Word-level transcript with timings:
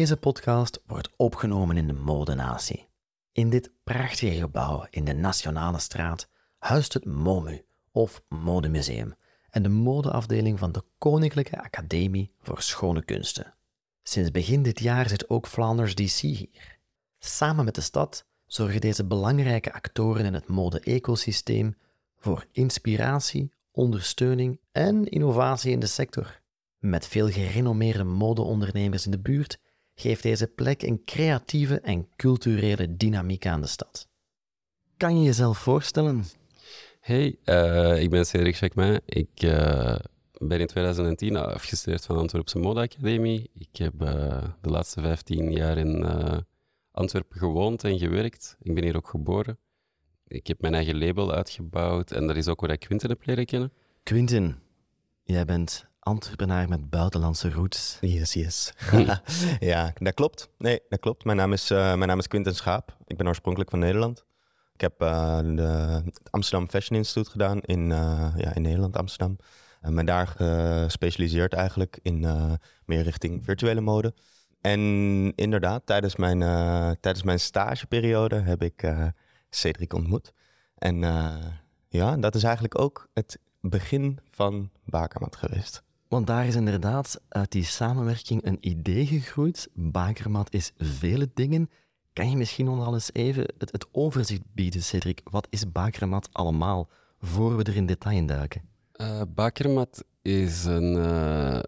Deze 0.00 0.16
podcast 0.16 0.82
wordt 0.86 1.10
opgenomen 1.16 1.76
in 1.76 1.86
de 1.86 1.92
Modenatie. 1.92 2.88
In 3.32 3.50
dit 3.50 3.70
prachtige 3.84 4.38
gebouw 4.38 4.86
in 4.90 5.04
de 5.04 5.12
Nationale 5.12 5.78
Straat 5.78 6.28
huist 6.58 6.92
het 6.92 7.04
MOMU, 7.04 7.64
of 7.92 8.22
Modemuseum, 8.28 9.14
en 9.50 9.62
de 9.62 9.68
modeafdeling 9.68 10.58
van 10.58 10.72
de 10.72 10.84
Koninklijke 10.98 11.62
Academie 11.62 12.32
voor 12.38 12.62
Schone 12.62 13.04
Kunsten. 13.04 13.54
Sinds 14.02 14.30
begin 14.30 14.62
dit 14.62 14.80
jaar 14.80 15.08
zit 15.08 15.28
ook 15.28 15.46
Flanders 15.46 15.94
DC 15.94 16.20
hier. 16.20 16.78
Samen 17.18 17.64
met 17.64 17.74
de 17.74 17.80
stad 17.80 18.26
zorgen 18.46 18.80
deze 18.80 19.04
belangrijke 19.04 19.72
actoren 19.72 20.24
in 20.24 20.34
het 20.34 20.48
mode-ecosysteem 20.48 21.76
voor 22.18 22.46
inspiratie, 22.52 23.52
ondersteuning 23.70 24.60
en 24.72 25.04
innovatie 25.04 25.72
in 25.72 25.80
de 25.80 25.86
sector. 25.86 26.40
Met 26.78 27.06
veel 27.06 27.28
gerenommeerde 27.28 28.04
modeondernemers 28.04 29.04
in 29.04 29.10
de 29.10 29.20
buurt 29.20 29.58
geeft 30.00 30.22
deze 30.22 30.46
plek 30.46 30.82
een 30.82 31.04
creatieve 31.04 31.80
en 31.80 32.08
culturele 32.16 32.96
dynamiek 32.96 33.46
aan 33.46 33.60
de 33.60 33.66
stad. 33.66 34.08
Kan 34.96 35.18
je 35.18 35.24
jezelf 35.24 35.58
voorstellen? 35.58 36.24
Hey, 37.00 37.36
uh, 37.44 38.02
ik 38.02 38.10
ben 38.10 38.26
Cedric 38.26 38.54
Jacquemin. 38.54 39.00
Ik 39.04 39.42
uh, 39.42 39.96
ben 40.38 40.60
in 40.60 40.66
2010 40.66 41.36
afgestudeerd 41.36 42.04
van 42.04 42.14
de 42.14 42.20
Antwerpse 42.20 42.58
Modeacademie. 42.58 43.50
Ik 43.54 43.76
heb 43.76 44.02
uh, 44.02 44.08
de 44.60 44.70
laatste 44.70 45.00
15 45.00 45.52
jaar 45.52 45.78
in 45.78 46.04
Antwerpen 46.92 47.38
gewoond 47.38 47.84
en 47.84 47.98
gewerkt. 47.98 48.56
Ik 48.62 48.74
ben 48.74 48.84
hier 48.84 48.96
ook 48.96 49.08
geboren. 49.08 49.58
Ik 50.26 50.46
heb 50.46 50.60
mijn 50.60 50.74
eigen 50.74 50.98
label 50.98 51.32
uitgebouwd 51.32 52.10
en 52.10 52.26
dat 52.26 52.36
is 52.36 52.48
ook 52.48 52.60
waar 52.60 52.70
ik 52.70 52.80
Quinten 52.80 53.08
heb 53.08 53.26
leren 53.26 53.46
kennen. 53.46 53.72
Quinten, 54.02 54.62
jij 55.22 55.44
bent 55.44 55.89
Antwerpenaar 56.00 56.68
met 56.68 56.90
buitenlandse 56.90 57.50
roots. 57.50 57.98
Yes, 58.00 58.32
yes. 58.32 58.72
ja, 59.60 59.92
dat 59.94 60.14
klopt. 60.14 60.48
Nee, 60.58 60.80
dat 60.88 61.00
klopt. 61.00 61.24
Mijn 61.24 61.36
naam 61.36 61.52
is, 61.52 61.70
uh, 61.70 61.78
mijn 61.78 62.06
naam 62.06 62.18
is 62.18 62.26
Quinten 62.26 62.54
Schaap. 62.54 62.96
Ik 63.06 63.16
ben 63.16 63.28
oorspronkelijk 63.28 63.70
van 63.70 63.78
Nederland. 63.78 64.24
Ik 64.74 64.80
heb 64.80 65.02
uh, 65.02 65.38
de 65.38 66.02
het 66.04 66.20
Amsterdam 66.30 66.68
Fashion 66.68 66.98
Institute 66.98 67.30
gedaan 67.30 67.60
in, 67.60 67.90
uh, 67.90 68.32
ja, 68.36 68.54
in 68.54 68.62
Nederland, 68.62 68.96
Amsterdam. 68.96 69.36
En 69.80 69.94
ben 69.94 70.06
daar 70.06 70.26
gespecialiseerd 70.26 71.52
eigenlijk 71.52 71.98
in 72.02 72.20
meer 72.84 73.02
richting 73.02 73.44
virtuele 73.44 73.80
mode. 73.80 74.14
En 74.60 74.80
inderdaad, 75.34 75.86
tijdens 75.86 76.16
mijn, 76.16 76.38
tijdens 77.00 77.22
mijn 77.22 77.40
stageperiode 77.40 78.36
heb 78.36 78.62
ik 78.62 78.94
Cedric 79.50 79.92
ontmoet. 79.92 80.32
En 80.74 81.00
ja, 81.88 82.16
dat 82.16 82.34
is 82.34 82.42
eigenlijk 82.42 82.78
ook 82.78 83.08
het 83.12 83.38
begin 83.60 84.18
van 84.30 84.70
Bakermat 84.84 85.36
geweest. 85.36 85.82
Want 86.10 86.26
daar 86.26 86.46
is 86.46 86.54
inderdaad 86.54 87.20
uit 87.28 87.52
die 87.52 87.64
samenwerking 87.64 88.44
een 88.44 88.58
idee 88.60 89.06
gegroeid. 89.06 89.68
Bakermat 89.74 90.52
is 90.52 90.72
vele 90.78 91.30
dingen. 91.34 91.70
Kan 92.12 92.30
je 92.30 92.36
misschien 92.36 92.64
nog 92.64 92.86
al 92.86 92.94
eens 92.94 93.10
even 93.12 93.42
het, 93.58 93.72
het 93.72 93.86
overzicht 93.92 94.42
bieden, 94.54 94.82
Cedric? 94.82 95.20
Wat 95.24 95.46
is 95.50 95.72
Bakermat 95.72 96.28
allemaal, 96.32 96.88
voor 97.20 97.56
we 97.56 97.62
er 97.62 97.76
in 97.76 97.86
detail 97.86 98.16
in 98.16 98.26
duiken? 98.26 98.62
Uh, 98.96 99.22
Bakermat 99.34 100.04
is 100.22 100.64
een, 100.64 100.94
uh, 100.96 101.60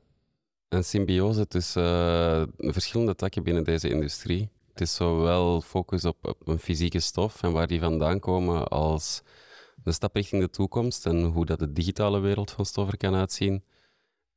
een 0.69 0.85
symbiose 0.85 1.47
tussen 1.49 1.83
uh, 1.83 2.73
verschillende 2.73 3.15
takken 3.15 3.43
binnen 3.43 3.65
deze 3.65 3.89
industrie. 3.89 4.51
Het 4.69 4.81
is 4.81 4.95
zowel 4.95 5.61
focus 5.61 6.05
op, 6.05 6.17
op 6.23 6.49
een 6.49 6.59
fysieke 6.59 7.01
stof 7.01 7.43
en 7.43 7.53
waar 7.53 7.67
die 7.67 7.81
vandaan 7.81 8.19
komen, 8.19 8.69
als 8.69 9.23
de 9.83 9.93
stap 9.93 10.15
richting 10.15 10.43
de 10.43 10.51
toekomst 10.51 11.07
en 11.07 11.23
hoe 11.25 11.47
dat 11.47 11.59
de 11.59 11.73
digitale 11.73 12.21
wereld 12.21 12.51
van 12.51 12.67
stoffen 12.67 12.99
kan 12.99 13.15
uitzien. 13.15 13.63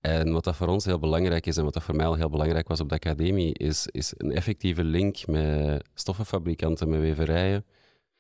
En 0.06 0.32
wat 0.32 0.44
dat 0.44 0.56
voor 0.56 0.68
ons 0.68 0.86
heel 0.86 1.00
belangrijk 1.00 1.46
is 1.46 1.58
en 1.58 1.64
wat 1.64 1.74
dat 1.74 1.84
voor 1.84 1.96
mij 1.96 2.06
al 2.06 2.16
heel 2.16 2.30
belangrijk 2.30 2.68
was 2.68 2.80
op 2.80 2.90
de 2.90 2.96
academie, 2.96 3.54
is, 3.54 3.88
is 3.92 4.14
een 4.18 4.32
effectieve 4.32 4.84
link 4.84 5.28
met 5.28 5.88
stoffenfabrikanten, 5.94 6.90
met 6.90 7.00
weverijen. 7.00 7.66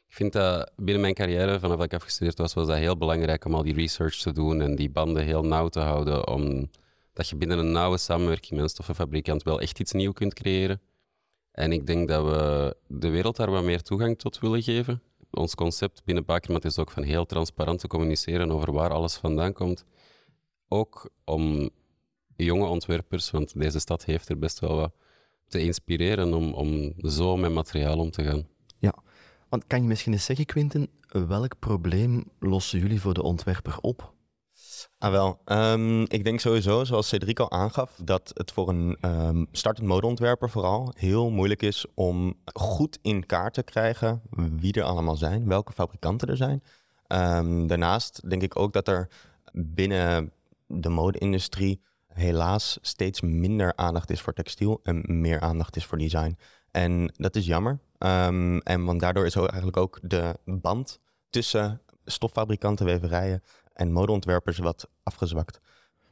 Ik 0.07 0.16
vind 0.16 0.34
dat 0.34 0.72
binnen 0.75 1.01
mijn 1.01 1.13
carrière, 1.13 1.59
vanaf 1.59 1.78
dat 1.78 1.85
ik 1.85 1.94
afgestudeerd 1.94 2.38
was, 2.38 2.53
was 2.53 2.68
dat 2.68 2.78
heel 2.78 2.97
belangrijk 2.97 3.45
om 3.45 3.53
al 3.53 3.63
die 3.63 3.74
research 3.74 4.16
te 4.16 4.31
doen 4.31 4.62
en 4.62 4.75
die 4.75 4.90
banden 4.90 5.24
heel 5.24 5.44
nauw 5.44 5.68
te 5.68 5.79
houden, 5.79 6.28
omdat 6.28 7.29
je 7.29 7.35
binnen 7.35 7.57
een 7.57 7.72
nauwe 7.72 7.97
samenwerking 7.97 8.51
met 8.51 8.63
een 8.63 8.69
stoffenfabrikant 8.69 9.44
wel 9.44 9.62
echt 9.62 9.79
iets 9.79 9.91
nieuws 9.91 10.13
kunt 10.13 10.34
creëren. 10.34 10.81
En 11.51 11.72
ik 11.72 11.88
denk 11.88 12.07
dat 12.07 12.25
we 12.25 12.75
de 12.88 13.09
wereld 13.09 13.35
daar 13.35 13.51
wat 13.51 13.63
meer 13.63 13.81
toegang 13.81 14.18
tot 14.18 14.40
willen 14.40 14.63
geven. 14.63 15.01
Ons 15.31 15.56
concept 15.56 16.01
binnen 16.06 16.25
Bakermat 16.25 16.66
is 16.66 16.79
ook 16.79 16.91
van 16.91 17.03
heel 17.03 17.25
transparant 17.25 17.79
te 17.79 17.88
communiceren 17.88 18.51
over 18.51 18.72
waar 18.74 18.90
alles 18.90 19.16
vandaan 19.16 19.53
komt 19.53 19.85
ook 20.67 21.09
om 21.23 21.69
jonge 22.35 22.65
ontwerpers, 22.65 23.31
want 23.31 23.59
deze 23.59 23.79
stad 23.79 24.05
heeft 24.05 24.29
er 24.29 24.39
best 24.39 24.59
wel 24.59 24.75
wat, 24.75 24.91
te 25.47 25.59
inspireren 25.59 26.33
om, 26.33 26.53
om 26.53 26.93
zo 27.09 27.37
met 27.37 27.51
materiaal 27.51 27.99
om 27.99 28.11
te 28.11 28.23
gaan. 28.23 28.47
Ja, 28.79 28.93
want 29.49 29.67
kan 29.67 29.81
je 29.81 29.87
misschien 29.87 30.13
eens 30.13 30.25
zeggen, 30.25 30.45
Quinten, 30.45 30.89
welk 31.27 31.59
probleem 31.59 32.23
lossen 32.39 32.79
jullie 32.79 33.01
voor 33.01 33.13
de 33.13 33.23
ontwerper 33.23 33.77
op? 33.81 34.13
Ah, 34.97 35.11
wel. 35.11 35.39
Um, 35.45 36.01
ik 36.01 36.23
denk 36.23 36.39
sowieso, 36.39 36.83
zoals 36.83 37.07
Cedric 37.07 37.39
al 37.39 37.51
aangaf, 37.51 37.99
dat 38.03 38.31
het 38.33 38.51
voor 38.51 38.69
een 38.69 38.97
um, 39.01 39.47
startend 39.51 39.87
modeontwerper 39.87 40.49
vooral 40.49 40.93
heel 40.97 41.29
moeilijk 41.29 41.61
is 41.61 41.85
om 41.93 42.37
goed 42.53 42.99
in 43.01 43.25
kaart 43.25 43.53
te 43.53 43.63
krijgen 43.63 44.21
wie 44.59 44.73
er 44.73 44.83
allemaal 44.83 45.15
zijn, 45.15 45.47
welke 45.47 45.71
fabrikanten 45.71 46.27
er 46.27 46.37
zijn. 46.37 46.63
Um, 47.07 47.67
daarnaast 47.67 48.29
denk 48.29 48.41
ik 48.41 48.59
ook 48.59 48.73
dat 48.73 48.87
er 48.87 49.09
binnen 49.51 50.31
de 50.67 50.89
mode-industrie 50.89 51.81
helaas 52.07 52.77
steeds 52.81 53.21
minder 53.21 53.75
aandacht 53.75 54.09
is 54.09 54.21
voor 54.21 54.33
textiel 54.33 54.79
en 54.83 55.19
meer 55.21 55.39
aandacht 55.39 55.75
is 55.75 55.85
voor 55.85 55.97
design. 55.97 56.37
En 56.71 57.13
dat 57.17 57.35
is 57.35 57.45
jammer. 57.45 57.79
Um, 57.99 58.59
en 58.59 58.85
want 58.85 58.99
daardoor 58.99 59.25
is 59.25 59.35
eigenlijk 59.35 59.77
ook 59.77 59.99
de 60.01 60.39
band 60.45 60.99
tussen 61.29 61.81
stoffabrikanten, 62.05 62.85
weverijen 62.85 63.43
en 63.73 63.91
modeontwerpers 63.91 64.57
wat 64.57 64.89
afgezwakt. 65.03 65.59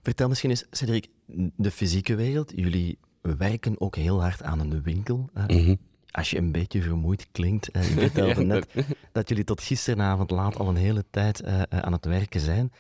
Vertel 0.02 0.28
misschien 0.28 0.50
eens, 0.50 0.66
Cedric, 0.72 1.10
de 1.56 1.72
fysieke 1.72 2.16
wereld. 2.16 2.52
Jullie 2.56 3.00
werken 3.22 3.82
ook 3.82 3.96
heel 3.96 4.22
hard 4.22 4.44
aan 4.44 4.60
een 4.60 4.82
winkel. 4.82 5.30
Mm 5.48 5.78
Als 6.12 6.30
je 6.30 6.38
een 6.38 6.52
beetje 6.52 6.82
vermoeid 6.82 7.28
klinkt, 7.32 7.76
uh, 7.76 7.90
je 7.90 8.00
vertelde 8.00 8.44
net 8.54 8.68
dat 9.12 9.30
jullie 9.30 9.44
tot 9.44 9.62
gisteravond 9.62 10.32
laat 10.32 10.58
al 10.58 10.68
een 10.68 10.76
hele 10.76 11.06
tijd 11.10 11.42
uh, 11.42 11.62
aan 11.62 11.92
het 11.92 12.06
werken 12.06 12.40
zijn. 12.40 12.72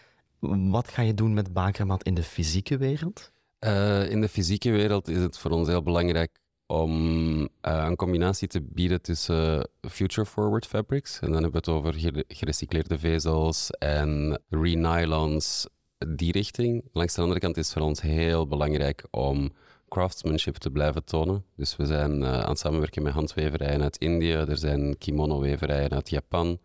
Wat 0.50 0.88
ga 0.88 1.02
je 1.02 1.14
doen 1.14 1.34
met 1.34 1.54
Bakermat 1.54 2.04
in 2.04 2.14
de 2.14 2.24
fysieke 2.24 2.78
wereld? 2.78 3.31
Uh, 3.59 4.09
in 4.09 4.22
de 4.22 4.28
fysieke 4.30 4.72
wereld 4.72 5.08
is 5.08 5.18
het 5.18 5.38
voor 5.38 5.52
ons 5.52 5.68
heel 5.68 5.84
belangrijk 5.84 6.40
om 6.66 6.92
uh, 7.40 7.48
een 7.62 7.96
combinatie 7.96 8.48
te 8.48 8.62
bieden 8.62 9.02
tussen 9.02 9.70
future 9.82 10.28
forward 10.28 10.66
fabrics, 10.66 11.20
en 11.20 11.32
dan 11.32 11.44
hebben 11.44 11.52
we 11.52 11.72
het 11.72 11.78
over 11.78 11.94
gerecycleerde 12.28 13.00
vezels 13.00 13.70
en 13.70 14.42
renylons, 14.50 15.68
die 16.08 16.32
richting. 16.32 16.84
Langs 16.94 17.14
de 17.14 17.22
andere 17.22 17.40
kant 17.40 17.58
is 17.58 17.66
het 17.66 17.74
voor 17.78 17.88
ons 17.88 18.02
heel 18.02 18.48
belangrijk 18.48 19.06
om 19.12 19.52
craftsmanship 19.90 20.56
te 20.56 20.70
blijven 20.70 21.03
tonen. 21.03 21.46
Dus 21.56 21.76
we 21.76 21.86
zijn 21.86 22.22
uh, 22.22 22.40
aan 22.40 22.50
het 22.50 22.59
samenwerken 22.59 23.03
met 23.03 23.14
handweverijen 23.14 23.82
uit 23.82 23.98
Indië, 23.98 24.32
er 24.32 24.58
zijn 24.58 24.98
kimono-weverijen 24.98 25.90
uit 25.90 26.09
Japan. 26.09 26.59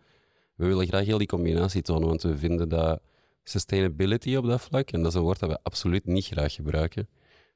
We 0.54 0.66
willen 0.66 0.86
graag 0.86 1.04
heel 1.04 1.18
die 1.18 1.26
combinatie 1.26 1.82
tonen, 1.82 2.08
want 2.08 2.22
we 2.22 2.36
vinden 2.36 2.68
dat 2.68 3.00
sustainability 3.48 4.36
op 4.36 4.46
dat 4.46 4.60
vlak, 4.60 4.90
en 4.90 5.02
dat 5.02 5.10
is 5.10 5.18
een 5.18 5.22
woord 5.22 5.38
dat 5.38 5.50
we 5.50 5.58
absoluut 5.62 6.06
niet 6.06 6.26
graag 6.26 6.54
gebruiken, 6.54 7.08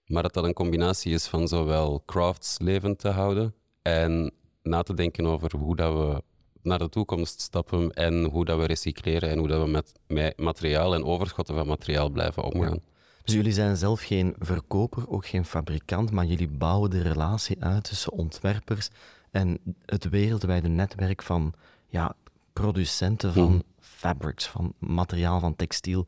maar 0.07 0.23
dat 0.23 0.35
dat 0.35 0.45
een 0.45 0.53
combinatie 0.53 1.13
is 1.13 1.27
van 1.27 1.49
zowel 1.49 2.03
crafts 2.07 2.59
levend 2.59 2.99
te 2.99 3.09
houden 3.09 3.55
en 3.83 4.33
na 4.63 4.83
te 4.83 4.95
denken 4.95 5.27
over 5.27 5.57
hoe 5.57 5.77
dat 5.77 5.93
we 5.93 6.23
naar 6.63 6.79
de 6.79 6.89
toekomst 6.89 7.41
stappen 7.41 7.91
en 7.91 8.25
hoe 8.25 8.45
dat 8.45 8.59
we 8.59 8.67
recycleren 8.67 9.31
en 9.31 9.39
hoe 9.39 9.49
dat 9.49 9.63
we 9.63 9.71
met, 9.71 9.93
met 10.07 10.39
materiaal 10.39 10.95
en 10.95 11.05
overschotten 11.05 11.55
van 11.55 11.67
materiaal 11.67 12.11
blijven 12.11 12.43
omgaan. 12.43 12.81
Dus 13.25 13.35
jullie 13.35 13.53
zijn 13.53 13.77
zelf 13.77 14.01
geen 14.01 14.35
verkoper, 14.39 15.09
ook 15.09 15.27
geen 15.27 15.45
fabrikant, 15.45 16.11
maar 16.11 16.25
jullie 16.25 16.49
bouwen 16.49 16.91
de 16.91 17.03
relatie 17.03 17.63
uit 17.65 17.85
tussen 17.85 18.13
ontwerpers 18.13 18.89
en 19.31 19.59
het 19.87 20.09
wereldwijde 20.09 20.69
netwerk 20.69 21.23
van 21.23 21.53
ja, 21.89 22.15
producenten 22.53 23.33
van 23.33 23.51
mhm 23.51 23.61
fabrics, 24.03 24.47
van 24.47 24.75
materiaal 24.79 25.41
van 25.41 25.57
textiel, 25.57 26.07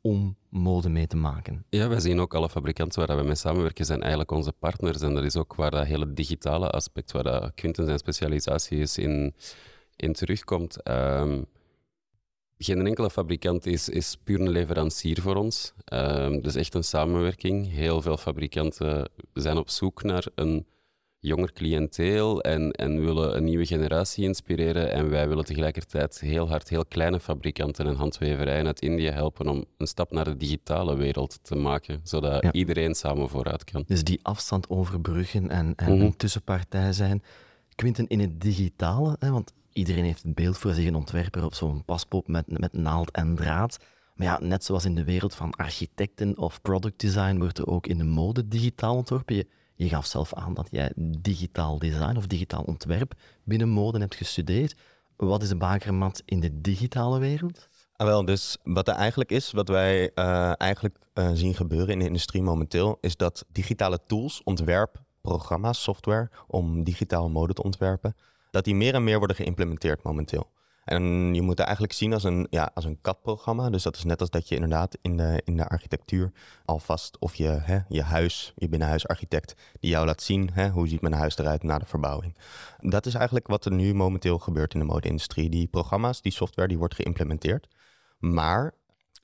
om 0.00 0.36
mode 0.48 0.88
mee 0.88 1.06
te 1.06 1.16
maken. 1.16 1.64
Ja, 1.68 1.88
wij 1.88 2.00
zien 2.00 2.20
ook 2.20 2.34
alle 2.34 2.48
fabrikanten 2.48 3.06
waar 3.06 3.16
we 3.16 3.22
mee 3.22 3.34
samenwerken 3.34 3.84
zijn 3.84 4.00
eigenlijk 4.00 4.30
onze 4.30 4.52
partners. 4.52 5.00
En 5.00 5.14
dat 5.14 5.24
is 5.24 5.36
ook 5.36 5.54
waar 5.54 5.70
dat 5.70 5.86
hele 5.86 6.12
digitale 6.12 6.70
aspect, 6.70 7.12
waar 7.12 7.22
dat 7.22 7.54
Quinten 7.54 7.84
zijn 7.84 7.98
specialisatie 7.98 8.78
is, 8.78 8.98
in, 8.98 9.34
in 9.96 10.12
terugkomt. 10.12 10.88
Um, 10.88 11.46
geen 12.58 12.86
enkele 12.86 13.10
fabrikant 13.10 13.66
is, 13.66 13.88
is 13.88 14.16
puur 14.24 14.40
een 14.40 14.48
leverancier 14.48 15.20
voor 15.20 15.36
ons. 15.36 15.72
Um, 15.92 16.42
dus 16.42 16.54
echt 16.54 16.74
een 16.74 16.84
samenwerking. 16.84 17.70
Heel 17.70 18.02
veel 18.02 18.16
fabrikanten 18.16 19.10
zijn 19.32 19.56
op 19.56 19.70
zoek 19.70 20.02
naar 20.02 20.26
een 20.34 20.66
jonger 21.26 21.52
cliënteel 21.52 22.40
en, 22.42 22.70
en 22.70 23.00
willen 23.04 23.36
een 23.36 23.44
nieuwe 23.44 23.66
generatie 23.66 24.24
inspireren. 24.24 24.92
En 24.92 25.10
wij 25.10 25.28
willen 25.28 25.44
tegelijkertijd 25.44 26.20
heel 26.20 26.48
hard 26.48 26.68
heel 26.68 26.84
kleine 26.84 27.20
fabrikanten 27.20 27.86
en 27.86 27.94
handweverijen 27.94 28.66
uit 28.66 28.80
India 28.80 29.12
helpen 29.12 29.48
om 29.48 29.64
een 29.78 29.86
stap 29.86 30.10
naar 30.12 30.24
de 30.24 30.36
digitale 30.36 30.96
wereld 30.96 31.38
te 31.42 31.54
maken, 31.54 32.00
zodat 32.02 32.42
Ja. 32.42 32.52
iedereen 32.52 32.94
samen 32.94 33.28
vooruit 33.28 33.64
kan. 33.64 33.84
Dus 33.86 34.04
die 34.04 34.20
afstand 34.22 34.68
overbruggen 34.70 35.50
en, 35.50 35.72
en 35.76 35.92
Mhm. 35.94 36.04
een 36.04 36.16
tussenpartij 36.16 36.92
zijn. 36.92 37.22
Quinten, 37.74 38.06
in 38.06 38.20
het 38.20 38.40
digitale, 38.40 39.16
hè, 39.18 39.30
want 39.30 39.52
iedereen 39.72 40.04
heeft 40.04 40.22
het 40.22 40.34
beeld 40.34 40.58
voor 40.58 40.72
zich, 40.72 40.86
een 40.86 40.94
ontwerper 40.94 41.44
op 41.44 41.54
zo'n 41.54 41.84
paspop 41.84 42.28
met, 42.28 42.58
met 42.60 42.72
naald 42.72 43.10
en 43.10 43.34
draad. 43.34 43.78
Maar 44.14 44.26
ja, 44.26 44.38
net 44.42 44.64
zoals 44.64 44.84
in 44.84 44.94
de 44.94 45.04
wereld 45.04 45.34
van 45.34 45.50
architecten 45.54 46.38
of 46.38 46.62
product 46.62 47.00
design 47.00 47.38
wordt 47.38 47.58
er 47.58 47.66
ook 47.66 47.86
in 47.86 47.98
de 47.98 48.04
mode 48.04 48.48
digitaal 48.48 48.96
ontworpen. 48.96 49.34
Je, 49.36 49.46
je 49.76 49.88
gaf 49.88 50.06
zelf 50.06 50.34
aan 50.34 50.54
dat 50.54 50.68
jij 50.70 50.92
digitaal 50.96 51.78
design 51.78 52.16
of 52.16 52.26
digitaal 52.26 52.62
ontwerp 52.62 53.14
binnen 53.44 53.68
mode 53.68 53.98
hebt 53.98 54.14
gestudeerd. 54.14 54.76
Wat 55.16 55.42
is 55.42 55.48
de 55.48 55.56
bakermat 55.56 56.22
in 56.24 56.40
de 56.40 56.60
digitale 56.60 57.18
wereld? 57.18 57.68
Ah, 57.96 58.06
wel, 58.06 58.24
dus 58.24 58.56
wat 58.64 58.88
er 58.88 58.94
eigenlijk 58.94 59.30
is, 59.30 59.52
wat 59.52 59.68
wij 59.68 60.10
eh, 60.14 60.52
eigenlijk 60.60 60.96
eh, 61.12 61.30
zien 61.34 61.54
gebeuren 61.54 61.88
in 61.88 61.98
de 61.98 62.04
industrie 62.04 62.42
momenteel, 62.42 62.98
is 63.00 63.16
dat 63.16 63.44
digitale 63.52 63.98
tools, 64.06 64.40
ontwerp, 64.44 65.00
programma's, 65.20 65.82
software 65.82 66.30
om 66.46 66.84
digitaal 66.84 67.30
mode 67.30 67.52
te 67.52 67.62
ontwerpen, 67.62 68.16
dat 68.50 68.64
die 68.64 68.74
meer 68.74 68.94
en 68.94 69.04
meer 69.04 69.18
worden 69.18 69.36
geïmplementeerd 69.36 70.02
momenteel. 70.02 70.50
En 70.86 71.34
je 71.34 71.42
moet 71.42 71.58
het 71.58 71.66
eigenlijk 71.66 71.92
zien 71.92 72.12
als 72.12 72.24
een, 72.24 72.46
ja, 72.50 72.70
als 72.74 72.84
een 72.84 73.00
CAD-programma. 73.00 73.70
Dus 73.70 73.82
dat 73.82 73.96
is 73.96 74.04
net 74.04 74.20
als 74.20 74.30
dat 74.30 74.48
je 74.48 74.54
inderdaad 74.54 74.98
in 75.02 75.16
de, 75.16 75.42
in 75.44 75.56
de 75.56 75.68
architectuur 75.68 76.32
alvast 76.64 77.18
of 77.18 77.34
je, 77.34 77.46
hè, 77.46 77.78
je 77.88 78.02
huis, 78.02 78.52
je 78.56 78.68
binnenhuisarchitect, 78.68 79.54
die 79.80 79.90
jou 79.90 80.06
laat 80.06 80.22
zien 80.22 80.50
hè, 80.52 80.68
hoe 80.68 80.88
ziet 80.88 81.00
mijn 81.00 81.14
huis 81.14 81.38
eruit 81.38 81.62
na 81.62 81.78
de 81.78 81.86
verbouwing. 81.86 82.36
Dat 82.80 83.06
is 83.06 83.14
eigenlijk 83.14 83.46
wat 83.46 83.64
er 83.64 83.72
nu 83.72 83.94
momenteel 83.94 84.38
gebeurt 84.38 84.74
in 84.74 84.80
de 84.80 84.86
mode-industrie. 84.86 85.50
Die 85.50 85.66
programma's, 85.66 86.22
die 86.22 86.32
software, 86.32 86.68
die 86.68 86.78
wordt 86.78 86.94
geïmplementeerd. 86.94 87.68
Maar 88.18 88.74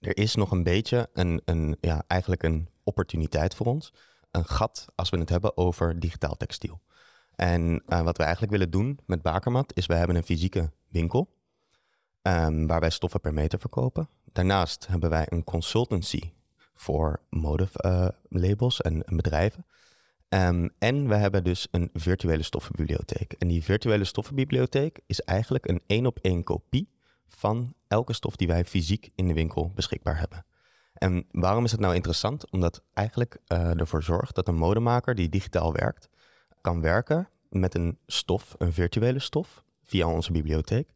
er 0.01 0.17
is 0.17 0.35
nog 0.35 0.51
een 0.51 0.63
beetje 0.63 1.09
een, 1.13 1.43
een, 1.45 1.77
ja, 1.81 2.05
eigenlijk 2.07 2.43
een 2.43 2.69
opportuniteit 2.85 3.55
voor 3.55 3.67
ons. 3.67 3.93
Een 4.31 4.47
gat 4.47 4.87
als 4.95 5.11
we 5.11 5.19
het 5.19 5.29
hebben 5.29 5.57
over 5.57 6.01
digitaal 6.01 6.37
textiel. 6.37 6.81
En 7.35 7.83
eh, 7.87 8.03
wat 8.03 8.17
we 8.17 8.23
eigenlijk 8.23 8.53
willen 8.53 8.71
doen 8.71 8.99
met 9.07 9.23
Bakermat 9.23 9.73
is, 9.77 9.87
we 9.87 9.95
hebben 9.95 10.17
een 10.17 10.23
fysieke 10.23 10.71
winkel. 10.89 11.41
Ehm, 12.23 12.67
waar 12.67 12.81
wij 12.81 12.91
stoffen 12.91 13.21
per 13.21 13.35
meter 13.35 13.59
verkopen. 13.59 14.09
Daarnaast 14.33 14.87
hebben 14.87 15.11
wij 15.11 15.27
een 15.29 15.45
consultancy 15.45 16.33
voor 16.75 17.21
modelabels 17.29 18.81
en, 18.81 19.05
en 19.05 19.17
bedrijven. 19.17 19.67
Ehm, 20.29 20.69
en 20.79 21.09
we 21.09 21.15
hebben 21.15 21.45
dus 21.45 21.69
een 21.71 21.91
virtuele 21.93 22.43
stoffenbibliotheek. 22.43 23.33
En 23.33 23.49
die 23.49 23.63
virtuele 23.63 24.05
stoffenbibliotheek 24.05 25.01
is 25.07 25.21
eigenlijk 25.21 25.69
een 25.69 25.83
één 25.87 26.07
op 26.07 26.19
één 26.19 26.45
kopie 26.45 26.89
van 27.29 27.75
elke 27.89 28.13
stof 28.13 28.37
die 28.37 28.47
wij 28.47 28.65
fysiek 28.65 29.11
in 29.15 29.29
de 29.29 29.35
winkel 29.35 29.73
beschikbaar 29.75 30.19
hebben. 30.19 30.45
En 30.93 31.27
waarom 31.31 31.65
is 31.65 31.71
het 31.71 31.81
nou 31.81 31.95
interessant? 31.95 32.51
Omdat 32.51 32.83
eigenlijk 32.95 33.39
eh, 33.47 33.81
ervoor 33.81 34.03
zorgt 34.03 34.35
dat 34.35 34.49
een 34.49 34.55
modemaker 34.55 35.15
die 35.15 35.29
digitaal 35.29 35.73
werkt, 35.73 36.09
kan 36.61 36.81
werken 36.81 37.29
met 37.49 37.75
een 37.75 37.99
stof, 38.07 38.55
een 38.59 38.73
virtuele 38.73 39.19
stof, 39.19 39.63
via 39.83 40.07
onze 40.07 40.33
bibliotheek, 40.33 40.91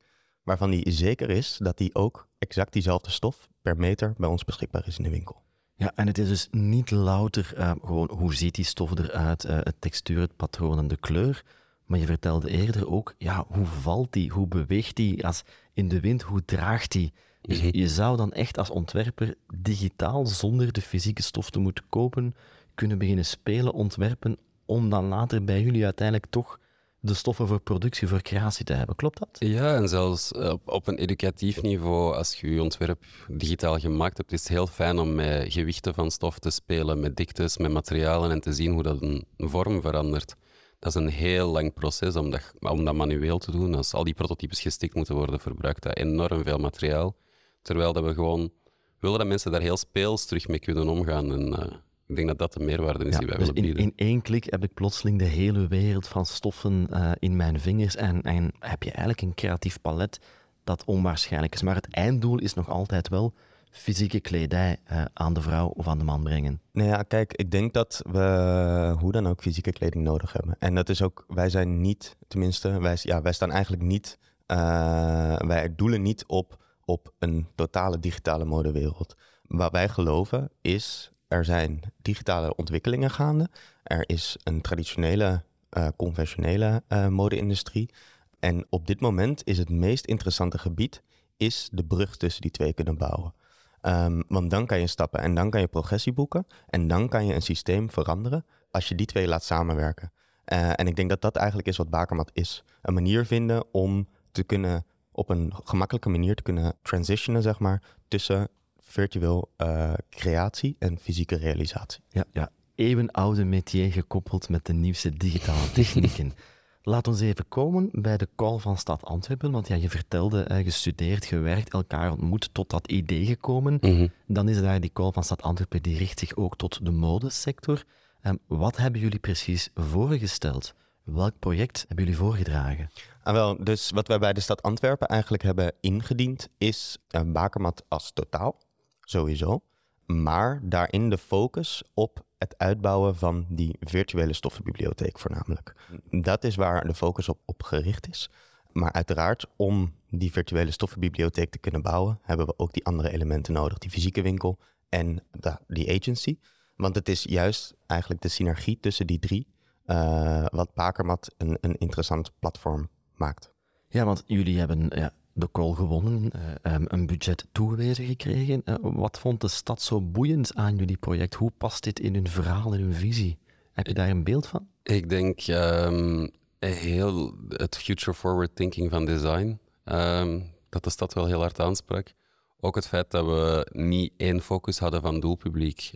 waarvan 0.46 0.70
die 0.70 0.90
zeker 0.90 1.30
is 1.30 1.56
dat 1.58 1.78
die 1.78 1.94
ook 1.94 2.28
exact 2.38 2.72
diezelfde 2.72 3.10
stof 3.10 3.48
per 3.62 3.76
meter 3.76 4.14
bij 4.16 4.28
ons 4.28 4.44
beschikbaar 4.44 4.86
is 4.86 4.98
in 4.98 5.04
de 5.04 5.10
winkel. 5.10 5.42
Ja, 5.76 5.92
en 5.94 6.06
het 6.06 6.18
is 6.18 6.28
dus 6.28 6.48
niet 6.50 6.90
louter 6.90 7.52
eh, 7.56 7.70
gewoon 7.80 8.10
hoe 8.10 8.34
ziet 8.34 8.54
die 8.54 8.64
stof 8.64 8.98
eruit, 8.98 9.44
eh, 9.44 9.58
het 9.62 9.74
textuur, 9.78 10.20
het 10.20 10.36
patroon 10.36 10.78
en 10.78 10.88
de 10.88 10.96
kleur. 10.96 11.44
Maar 11.84 11.98
je 11.98 12.06
vertelde 12.06 12.50
eerder 12.50 12.88
ook, 12.88 13.14
ja, 13.18 13.44
hoe 13.48 13.66
valt 13.66 14.12
die, 14.12 14.30
hoe 14.30 14.46
beweegt 14.46 14.96
die 14.96 15.26
als 15.26 15.42
in 15.72 15.88
de 15.88 16.00
wind, 16.00 16.22
hoe 16.22 16.44
draagt 16.44 16.92
die? 16.92 17.12
Dus 17.40 17.62
Mhm. 17.62 17.76
je 17.78 17.88
zou 17.88 18.16
dan 18.16 18.32
echt 18.32 18.58
als 18.58 18.70
ontwerper 18.70 19.34
digitaal, 19.54 20.26
zonder 20.26 20.72
de 20.72 20.80
fysieke 20.80 21.22
stof 21.22 21.50
te 21.50 21.58
moeten 21.58 21.84
kopen, 21.88 22.34
kunnen 22.74 22.98
beginnen 22.98 23.24
spelen, 23.24 23.72
ontwerpen, 23.72 24.36
om 24.64 24.90
dan 24.90 25.04
later 25.04 25.44
bij 25.44 25.62
jullie 25.62 25.84
uiteindelijk 25.84 26.30
toch 26.30 26.58
de 27.06 27.14
stoffen 27.14 27.46
voor 27.46 27.60
productie, 27.60 28.08
voor 28.08 28.22
creatie 28.22 28.64
te 28.64 28.72
hebben. 28.72 28.96
Klopt 28.96 29.18
dat? 29.18 29.28
Ja, 29.38 29.74
en 29.74 29.88
zelfs 29.88 30.32
eh, 30.32 30.50
op, 30.50 30.68
op 30.68 30.86
een 30.86 30.98
educatief 30.98 31.62
niveau, 31.62 32.14
als 32.14 32.40
je 32.40 32.50
je 32.50 32.62
ontwerp 32.62 33.04
digitaal 33.28 33.78
gemaakt 33.78 34.16
hebt, 34.16 34.32
is 34.32 34.40
het 34.40 34.48
heel 34.48 34.66
fijn 34.66 34.98
om 34.98 35.14
met 35.14 35.52
gewichten 35.52 35.94
van 35.94 36.10
stof 36.10 36.38
te 36.38 36.50
spelen, 36.50 37.00
met 37.00 37.16
diktes, 37.16 37.58
met 37.58 37.70
materialen 37.70 38.30
en 38.30 38.40
te 38.40 38.52
zien 38.52 38.72
hoe 38.72 38.82
dat 38.82 39.02
een 39.02 39.26
vorm 39.36 39.80
verandert. 39.80 40.34
Dat 40.78 40.94
is 40.94 41.02
een 41.02 41.08
heel 41.08 41.48
lang 41.48 41.74
proces 41.74 42.16
om 42.16 42.30
dat, 42.30 42.52
om 42.60 42.84
dat 42.84 42.94
manueel 42.94 43.38
te 43.38 43.50
doen. 43.50 43.74
Als 43.74 43.92
al 43.92 44.04
die 44.04 44.14
prototypes 44.14 44.60
gestikt 44.60 44.94
moeten 44.94 45.14
worden, 45.14 45.40
verbruikt 45.40 45.82
dat 45.82 45.96
enorm 45.96 46.42
veel 46.42 46.58
materiaal. 46.58 47.16
Terwijl 47.62 47.92
dat 47.92 48.04
we 48.04 48.14
gewoon 48.14 48.52
willen 49.00 49.18
dat 49.18 49.26
mensen 49.26 49.50
daar 49.52 49.60
heel 49.60 49.76
speels 49.76 50.24
terug 50.26 50.48
mee 50.48 50.58
kunnen 50.58 50.88
omgaan. 50.88 51.32
En 51.32 51.54
eh, 51.54 51.72
ik 52.06 52.16
denk 52.16 52.28
dat 52.28 52.38
dat 52.38 52.52
de 52.52 52.60
meerwaarde 52.60 53.04
is 53.04 53.16
die 53.16 53.26
wij 53.26 53.36
dus 53.36 53.46
willen 53.46 53.62
bieden. 53.62 53.82
in 53.82 53.92
één 53.96 54.22
klik 54.22 54.44
heb 54.50 54.62
ik 54.62 54.74
plotseling 54.74 55.18
de 55.18 55.24
hele 55.24 55.66
wereld 55.66 56.08
van 56.08 56.26
stoffen 56.26 56.86
eh, 56.90 57.12
in 57.18 57.36
mijn 57.36 57.60
vingers 57.60 57.96
en, 57.96 58.22
en 58.22 58.52
heb 58.58 58.82
je 58.82 58.90
eigenlijk 58.90 59.20
een 59.20 59.34
creatief 59.34 59.80
palet 59.80 60.18
dat 60.64 60.84
onwaarschijnlijk 60.84 61.54
is. 61.54 61.62
Maar 61.62 61.74
het 61.74 61.90
einddoel 61.90 62.38
is 62.38 62.54
nog 62.54 62.68
altijd 62.68 63.08
wel 63.08 63.34
fysieke 63.70 64.20
kledij 64.20 64.76
eh, 64.84 65.04
aan 65.12 65.32
de 65.32 65.40
vrouw 65.40 65.66
of 65.66 65.88
aan 65.88 65.98
de 65.98 66.04
man 66.04 66.22
brengen. 66.22 66.60
Nou 66.72 66.88
ja, 66.88 67.02
kijk, 67.02 67.32
ik 67.32 67.50
denk 67.50 67.72
dat 67.72 68.02
we 68.10 68.96
hoe 68.98 69.12
dan 69.12 69.26
ook 69.26 69.42
fysieke 69.42 69.72
kleding 69.72 70.04
nodig 70.04 70.32
hebben. 70.32 70.56
En 70.58 70.74
dat 70.74 70.88
is 70.88 71.02
ook, 71.02 71.24
wij 71.28 71.48
zijn 71.48 71.80
niet, 71.80 72.16
tenminste, 72.28 72.80
wij, 72.80 72.98
ja, 73.02 73.22
wij 73.22 73.32
staan 73.32 73.50
eigenlijk 73.50 73.82
niet, 73.82 74.18
eh, 74.46 75.36
wij 75.36 75.74
doelen 75.74 76.02
niet 76.02 76.24
op, 76.26 76.64
op 76.84 77.12
een 77.18 77.46
totale 77.54 77.98
digitale 77.98 78.44
modewereld. 78.44 79.14
Wat 79.42 79.72
wij 79.72 79.88
geloven 79.88 80.50
is, 80.60 81.12
er 81.28 81.44
zijn 81.44 81.80
digitale 82.02 82.54
ontwikkelingen 82.54 83.10
gaande. 83.10 83.48
Er 83.82 84.08
is 84.08 84.36
een 84.42 84.60
traditionele, 84.60 85.42
eh, 85.68 85.88
conventionele 85.96 86.82
eh, 86.88 87.08
mode-industrie. 87.08 87.90
En 88.38 88.66
op 88.70 88.86
dit 88.86 89.00
moment 89.00 89.42
is 89.44 89.58
het 89.58 89.70
meest 89.70 90.04
interessante 90.04 90.58
gebied 90.58 91.02
is 91.36 91.68
de 91.72 91.84
brug 91.84 92.16
tussen 92.16 92.42
die 92.42 92.50
twee 92.50 92.72
kunnen 92.72 92.98
bouwen. 92.98 93.34
Ehm, 93.80 94.22
want 94.28 94.50
dan 94.50 94.66
kan 94.66 94.80
je 94.80 94.86
stappen 94.86 95.20
en 95.20 95.34
dan 95.34 95.50
kan 95.50 95.60
je 95.60 95.66
progressie 95.66 96.12
boeken. 96.12 96.46
En 96.66 96.88
dan 96.88 97.08
kan 97.08 97.26
je 97.26 97.34
een 97.34 97.42
systeem 97.42 97.90
veranderen 97.90 98.44
als 98.70 98.88
je 98.88 98.94
die 98.94 99.06
twee 99.06 99.28
laat 99.28 99.44
samenwerken. 99.44 100.12
Eh, 100.44 100.70
en 100.74 100.86
ik 100.86 100.96
denk 100.96 101.08
dat 101.08 101.20
dat 101.20 101.36
eigenlijk 101.36 101.68
is 101.68 101.76
wat 101.76 101.90
Bakermat 101.90 102.30
is. 102.32 102.64
Een 102.82 102.94
manier 102.94 103.26
vinden 103.26 103.64
om 103.72 104.08
te 104.32 104.42
kunnen, 104.42 104.86
op 105.12 105.28
een 105.28 105.52
gemakkelijke 105.64 106.08
manier 106.08 106.34
te 106.34 106.42
kunnen 106.42 106.74
transitionen, 106.82 107.42
zeg 107.42 107.58
maar, 107.58 107.82
tussen 108.08 108.48
virtueel 108.96 109.52
eh, 109.56 109.92
creatie 110.10 110.76
en 110.78 110.98
fysieke 110.98 111.36
realisatie. 111.36 112.02
Ja, 112.08 112.24
ja, 112.32 112.50
eeuwenoude 112.74 113.44
métier 113.44 113.92
gekoppeld 113.92 114.48
met 114.48 114.66
de 114.66 114.72
nieuwste 114.72 115.16
digitale 115.16 115.72
technieken. 115.72 116.32
Laat 116.82 117.08
ons 117.08 117.20
even 117.20 117.48
komen 117.48 117.88
bij 117.92 118.16
de 118.16 118.28
call 118.36 118.58
van 118.58 118.78
Stad 118.78 119.04
Antwerpen, 119.04 119.50
want 119.50 119.68
ja, 119.68 119.74
je 119.74 119.90
vertelde, 119.90 120.42
eh, 120.42 120.64
gestudeerd, 120.64 121.24
gewerkt, 121.24 121.72
elkaar 121.72 122.10
ontmoet, 122.10 122.48
tot 122.52 122.70
dat 122.70 122.88
idee 122.88 123.24
gekomen. 123.24 123.78
Mhm. 123.80 124.08
Dan 124.26 124.48
is 124.48 124.60
daar 124.60 124.80
die 124.80 124.92
call 124.92 125.12
van 125.12 125.24
Stad 125.24 125.42
Antwerpen, 125.42 125.82
die 125.82 125.98
richt 125.98 126.18
zich 126.18 126.36
ook 126.36 126.56
tot 126.56 126.84
de 126.84 126.90
modesector. 126.90 127.84
En 128.20 128.40
wat 128.46 128.76
hebben 128.76 129.00
jullie 129.00 129.18
precies 129.18 129.70
voorgesteld? 129.74 130.74
Welk 131.02 131.38
project 131.38 131.84
hebben 131.88 132.04
jullie 132.04 132.20
voorgedragen? 132.20 132.90
Ah, 133.22 133.32
wel, 133.32 133.64
dus 133.64 133.90
wat 133.90 134.08
wij 134.08 134.18
bij 134.18 134.32
de 134.32 134.40
stad 134.40 134.62
Antwerpen 134.62 135.08
eigenlijk 135.08 135.42
hebben 135.42 135.72
ingediend, 135.80 136.48
is 136.58 136.98
een 137.08 137.32
bakermat 137.32 137.84
als 137.88 138.10
totaal, 138.12 138.60
sowieso. 139.06 139.62
Maar 140.06 140.60
daarin 140.62 141.10
de 141.10 141.18
focus 141.18 141.82
op 141.94 142.24
het 142.38 142.54
uitbouwen 142.58 143.16
van 143.16 143.46
die 143.48 143.76
virtuele 143.80 144.32
stoffenbibliotheek 144.32 145.18
voornamelijk. 145.18 145.74
Dat 146.10 146.44
is 146.44 146.56
waar 146.56 146.86
de 146.86 146.94
focus 146.94 147.28
op, 147.28 147.38
op 147.44 147.62
gericht 147.62 148.08
is. 148.08 148.30
Maar 148.72 148.92
uiteraard, 148.92 149.46
om 149.56 149.94
die 150.10 150.32
virtuele 150.32 150.70
stoffenbibliotheek 150.70 151.50
te 151.50 151.58
kunnen 151.58 151.82
bouwen, 151.82 152.18
hebben 152.22 152.46
we 152.46 152.54
ook 152.56 152.72
die 152.72 152.84
andere 152.84 153.10
elementen 153.10 153.52
nodig. 153.52 153.78
Die 153.78 153.90
fysieke 153.90 154.22
winkel 154.22 154.58
en 154.88 155.22
de, 155.30 155.58
die 155.66 156.00
agency. 156.00 156.38
Want 156.76 156.94
het 156.94 157.08
is 157.08 157.22
juist 157.22 157.74
eigenlijk 157.86 158.22
de 158.22 158.28
synergie 158.28 158.80
tussen 158.80 159.06
die 159.06 159.18
drie, 159.18 159.46
eh, 159.84 160.46
wat 160.46 160.74
Bakermat 160.74 161.34
een, 161.36 161.58
een 161.60 161.76
interessant 161.78 162.32
platform 162.38 162.88
maakt. 163.14 163.52
Ja, 163.88 164.04
want 164.04 164.22
jullie 164.26 164.58
hebben 164.58 164.90
ja, 164.94 165.12
de 165.36 165.48
call 165.52 165.74
gewonnen, 165.74 166.30
eh, 166.30 166.40
ehm, 166.72 166.84
een 166.86 167.06
budget 167.06 167.46
toegewezen 167.52 168.06
gekregen. 168.06 168.62
Eh, 168.64 168.74
wat 168.80 169.18
vond 169.18 169.40
de 169.40 169.48
stad 169.48 169.82
zo 169.82 170.00
boeiend 170.00 170.54
aan 170.54 170.76
jullie 170.76 170.96
project? 170.96 171.34
Hoe 171.34 171.52
past 171.58 171.84
dit 171.84 172.00
in 172.00 172.14
hun 172.14 172.28
verhaal, 172.28 172.74
in 172.74 172.80
hun 172.80 172.94
visie? 172.94 173.38
Heb 173.72 173.86
je 173.86 173.94
daar 173.94 174.08
een 174.08 174.24
beeld 174.24 174.46
van? 174.46 174.66
Ik 174.82 175.08
denk 175.08 175.40
ehm, 175.40 176.28
heel 176.58 177.34
het 177.48 177.76
future 177.76 178.14
forward 178.14 178.56
thinking 178.56 178.90
van 178.90 179.04
design, 179.04 179.58
ehm, 179.84 180.40
dat 180.68 180.84
de 180.84 180.90
stad 180.90 181.14
wel 181.14 181.26
heel 181.26 181.40
hard 181.40 181.60
aansprak. 181.60 182.12
Ook 182.60 182.74
het 182.74 182.86
feit 182.86 183.10
dat 183.10 183.24
we 183.24 183.68
niet 183.72 184.12
één 184.16 184.40
focus 184.40 184.78
hadden 184.78 185.00
van 185.00 185.20
doelpubliek. 185.20 185.90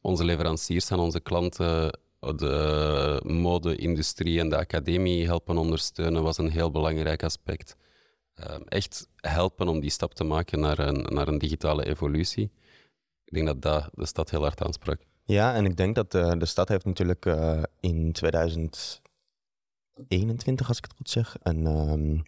Onze 0.00 0.24
leveranciers 0.24 0.90
en 0.90 0.98
onze 0.98 1.20
klanten 1.20 1.98
de 2.20 3.20
mode-industrie 3.24 4.40
en 4.40 4.48
de 4.48 4.56
academie 4.56 5.24
helpen 5.24 5.58
ondersteunen 5.58 6.22
was 6.22 6.38
een 6.38 6.50
heel 6.50 6.70
belangrijk 6.70 7.22
aspect. 7.22 7.76
Ehm, 8.34 8.62
echt 8.62 9.08
helpen 9.16 9.68
om 9.68 9.80
die 9.80 9.90
stap 9.90 10.14
te 10.14 10.24
maken 10.24 10.60
naar 10.60 10.78
een, 10.78 11.02
naar 11.02 11.28
een 11.28 11.38
digitale 11.38 11.84
evolutie. 11.84 12.52
Ik 13.24 13.34
denk 13.34 13.46
dat 13.46 13.62
dat 13.62 13.90
de 13.92 14.06
stad 14.06 14.30
heel 14.30 14.42
hard 14.42 14.62
aansprak. 14.62 15.00
Ja, 15.24 15.54
en 15.54 15.64
ik 15.64 15.76
denk 15.76 15.94
dat 15.94 16.12
de, 16.12 16.36
de 16.38 16.46
stad 16.46 16.68
heeft 16.68 16.84
natuurlijk 16.84 17.26
uh, 17.26 17.62
in 17.80 18.12
2021, 18.12 20.68
als 20.68 20.78
ik 20.78 20.84
het 20.84 20.94
goed 20.96 21.10
zeg, 21.10 21.36
een, 21.42 21.66
um, 21.66 22.22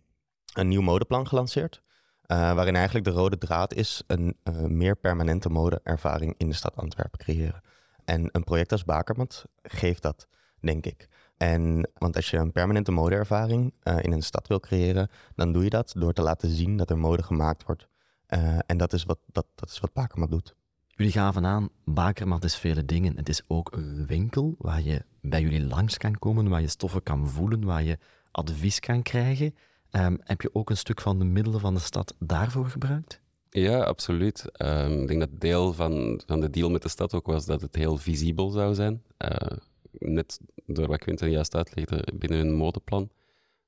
een 0.54 0.68
nieuw 0.68 0.82
modeplan 0.82 1.28
gelanceerd. 1.28 1.82
Uh, 2.26 2.54
waarin 2.54 2.74
eigenlijk 2.74 3.04
de 3.04 3.12
rode 3.12 3.38
draad 3.38 3.74
is 3.74 4.02
een 4.06 4.36
meer 4.66 4.96
permanente 4.96 5.48
modeervaring 5.48 6.34
in 6.36 6.48
de 6.48 6.54
stad 6.54 6.76
Antwerpen 6.76 7.18
creëren. 7.18 7.62
En 8.04 8.28
een 8.32 8.44
project 8.44 8.72
als 8.72 8.84
Bakermat 8.84 9.44
geeft 9.62 10.02
dat, 10.02 10.28
denk 10.60 10.86
ik. 10.86 11.08
En, 11.36 11.90
want 11.98 12.16
als 12.16 12.30
je 12.30 12.36
een 12.36 12.52
permanente 12.52 12.92
modeervaring 12.92 13.72
uh, 13.82 13.96
in 14.00 14.12
een 14.12 14.22
stad 14.22 14.48
wil 14.48 14.60
creëren, 14.60 15.10
dan 15.34 15.52
doe 15.52 15.64
je 15.64 15.70
dat 15.70 15.94
door 15.98 16.12
te 16.12 16.22
laten 16.22 16.50
zien 16.50 16.76
dat 16.76 16.90
er 16.90 16.98
mode 16.98 17.22
gemaakt 17.22 17.64
wordt. 17.64 17.88
en 18.66 18.76
dat 18.76 18.92
is 18.92 19.04
wat, 19.04 19.18
dat, 19.26 19.46
dat 19.54 19.70
is 19.70 19.80
wat 19.80 19.92
Bakermat 19.92 20.30
doet. 20.30 20.54
Jullie 20.86 21.12
gaven 21.12 21.46
aan, 21.46 21.68
Bakermat 21.84 22.44
is 22.44 22.56
vele 22.56 22.84
dingen. 22.84 23.16
Het 23.16 23.28
is 23.28 23.42
ook 23.46 23.72
een 23.72 24.06
winkel 24.06 24.54
waar 24.58 24.82
je 24.82 25.04
bij 25.20 25.40
jullie 25.40 25.66
langs 25.66 25.96
kan 25.96 26.18
komen, 26.18 26.48
waar 26.48 26.60
je 26.60 26.68
stoffen 26.68 27.02
kan 27.02 27.28
voelen, 27.28 27.64
waar 27.64 27.82
je 27.82 27.98
advies 28.30 28.80
kan 28.80 29.02
krijgen. 29.02 29.54
Um, 29.90 30.18
heb 30.22 30.40
je 30.40 30.50
ook 30.52 30.70
een 30.70 30.76
stuk 30.76 31.00
van 31.00 31.18
de 31.18 31.24
middelen 31.24 31.60
van 31.60 31.74
de 31.74 31.80
stad 31.80 32.14
daarvoor 32.18 32.66
gebruikt? 32.66 33.20
Ja, 33.50 33.82
absoluut. 33.82 34.44
Um, 34.62 35.00
ik 35.00 35.08
denk 35.08 35.20
dat 35.20 35.40
deel 35.40 35.72
van, 35.72 36.20
van 36.26 36.40
de 36.40 36.50
deal 36.50 36.70
met 36.70 36.82
de 36.82 36.88
stad 36.88 37.14
ook 37.14 37.26
was 37.26 37.46
dat 37.46 37.60
het 37.60 37.74
heel 37.74 37.96
visibel 37.96 38.50
zou 38.50 38.74
zijn. 38.74 39.02
Uh, 39.18 39.30
net 39.98 40.40
door 40.66 40.88
wat 40.88 40.98
Quinten 40.98 41.30
juist 41.30 41.54
uitlegde 41.54 42.04
binnen 42.14 42.38
hun 42.38 42.52
modeplan. 42.52 43.10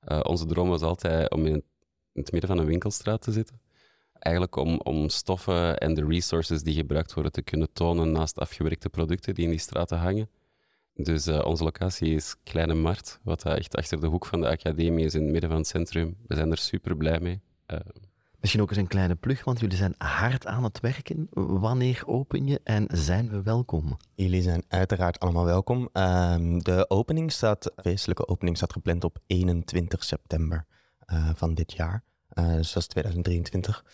Uh, 0.08 0.20
onze 0.23 0.47
droom 0.47 0.68
was 0.68 0.82
altijd 0.82 1.30
om 1.30 1.47
in 1.47 1.64
het, 2.12 2.32
midden 2.32 2.50
van 2.50 2.58
een 2.58 2.66
winkelstraat 2.66 3.23
te 3.23 3.32
zitten. 3.32 3.61
Eigenlijk 4.12 4.56
om, 4.56 4.80
om 4.80 5.08
stoffen 5.08 5.78
en 5.78 5.94
de 5.94 6.06
resources 6.06 6.62
die 6.62 6.75
gebruikt 6.75 7.14
worden 7.14 7.32
te 7.32 7.42
kunnen 7.42 7.73
tonen 7.73 8.12
naast 8.12 8.38
afgewerkte 8.38 8.88
producten 8.88 9.35
die 9.35 9.44
in 9.44 9.50
die 9.50 9.58
straten 9.58 9.99
hangen. 9.99 10.30
Dus 10.94 11.26
uh, 11.26 11.44
onze 11.44 11.64
locatie 11.64 12.14
is 12.14 12.37
Kleine 12.44 12.75
Mart, 12.75 13.20
wat 13.23 13.44
echt 13.44 13.76
achter 13.76 14.00
de 14.00 14.06
hoek 14.06 14.26
van 14.26 14.40
de 14.40 14.49
academie 14.49 15.04
is 15.04 15.14
in 15.14 15.23
het 15.23 15.30
midden 15.30 15.50
van 15.50 15.58
het 15.58 15.68
centrum. 15.68 16.16
We 16.26 16.35
zijn 16.35 16.50
er 16.50 16.58
super 16.58 16.97
blij 16.97 17.20
mee. 17.20 17.40
Misschien 18.40 18.62
ook 18.62 18.68
eens 18.68 18.78
een 18.78 18.87
kleine 18.87 19.14
plug, 19.14 19.45
want 19.45 19.61
jullie 19.61 19.76
zijn 19.76 19.95
hard 19.99 20.47
aan 20.47 20.64
het 20.64 20.80
werken. 20.80 21.28
Wanneer 21.33 22.02
open 22.07 22.47
je 22.47 22.61
en 22.64 22.87
zijn 22.92 23.28
we 23.28 23.42
welkom? 23.42 23.97
Jullie 24.14 24.42
zijn 24.42 24.64
uiteraard 24.68 25.21
allemaal 25.21 25.45
welkom. 25.45 25.88
Uh, 25.92 26.37
de 26.59 26.85
opening 26.88 27.33
staat, 27.33 27.73
feestelijke 27.76 28.28
opening 28.28 28.57
staat 28.57 28.73
gepland 28.73 29.04
op 29.04 29.18
21 29.26 30.04
september 30.04 30.66
uh, 31.07 31.30
van 31.35 31.54
dit 31.54 31.73
jaar. 31.73 32.04
Uh, 32.35 32.54
dus 32.54 32.73
dat 32.73 32.83
is 32.83 32.88
2023. 32.88 33.85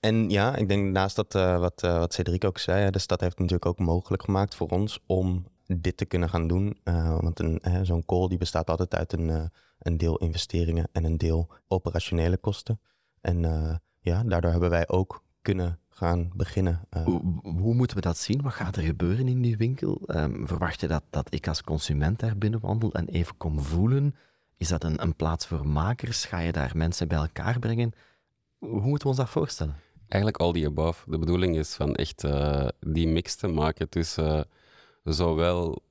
En 0.00 0.30
ja, 0.30 0.56
ik 0.56 0.68
denk 0.68 0.92
naast 0.92 1.16
dat 1.16 1.34
uh, 1.34 1.58
wat, 1.58 1.80
wat 1.80 2.14
Cedric 2.14 2.44
ook 2.44 2.58
zei, 2.58 2.90
de 2.90 2.98
stad 2.98 3.20
heeft 3.20 3.38
natuurlijk 3.38 3.66
ook 3.66 3.78
mogelijk 3.78 4.22
gemaakt 4.22 4.54
voor 4.54 4.68
ons 4.68 5.00
om 5.06 5.46
dit 5.66 5.96
te 5.96 6.04
kunnen 6.04 6.28
gaan 6.28 6.46
doen. 6.48 6.78
want 7.20 7.42
zo'n 7.82 8.04
call 8.04 8.28
die 8.28 8.38
bestaat 8.38 8.70
altijd 8.70 8.94
uit 8.94 9.12
een, 9.12 9.50
een 9.78 9.96
deel 9.96 10.16
investeringen 10.16 10.88
en 10.92 11.04
een 11.04 11.18
deel 11.18 11.48
operationele 11.68 12.36
kosten. 12.36 12.80
En 13.20 13.42
uh, 13.42 13.74
ja, 13.98 14.22
daardoor 14.24 14.50
hebben 14.50 14.70
wij 14.70 14.88
ook 14.88 15.24
kunnen 15.42 15.78
gaan 15.88 16.30
beginnen. 16.34 16.80
Uh. 16.90 17.04
Hoe, 17.04 17.20
hoe, 17.42 17.74
moeten 17.74 17.96
we 17.96 18.02
dat 18.02 18.18
zien? 18.18 18.42
Wat 18.42 18.52
gaat 18.52 18.76
er 18.76 18.82
gebeuren 18.82 19.28
in 19.28 19.42
die 19.42 19.56
winkel? 19.56 20.00
Um, 20.06 20.46
verwacht 20.46 20.80
je 20.80 20.86
dat, 20.86 21.02
dat 21.10 21.34
ik 21.34 21.48
als 21.48 21.62
consument 21.62 22.18
daar 22.18 22.38
binnen 22.38 22.60
wandel 22.60 22.92
en 22.92 23.08
even 23.08 23.36
kom 23.36 23.60
voelen? 23.60 24.14
Is 24.56 24.68
dat 24.68 24.84
een, 24.84 25.02
een 25.02 25.16
plaats 25.16 25.46
voor 25.46 25.66
makers? 25.66 26.24
Ga 26.24 26.38
je 26.38 26.52
daar 26.52 26.72
mensen 26.74 27.08
bij 27.08 27.18
elkaar 27.18 27.58
brengen? 27.58 27.92
Hoe 28.58 28.80
moeten 28.80 29.02
we 29.02 29.08
ons 29.08 29.16
dat 29.16 29.28
voorstellen? 29.28 29.76
Eigenlijk 30.08 30.42
al 30.42 30.52
die 30.52 30.66
above. 30.66 31.10
De 31.10 31.18
bedoeling 31.18 31.56
is 31.56 31.74
van 31.74 31.94
echt 31.94 32.24
uh, 32.24 32.68
die 32.80 33.08
mix 33.08 33.34
te 33.34 33.48
maken 33.48 33.88
tussen 33.88 34.46
zowel 35.04 35.82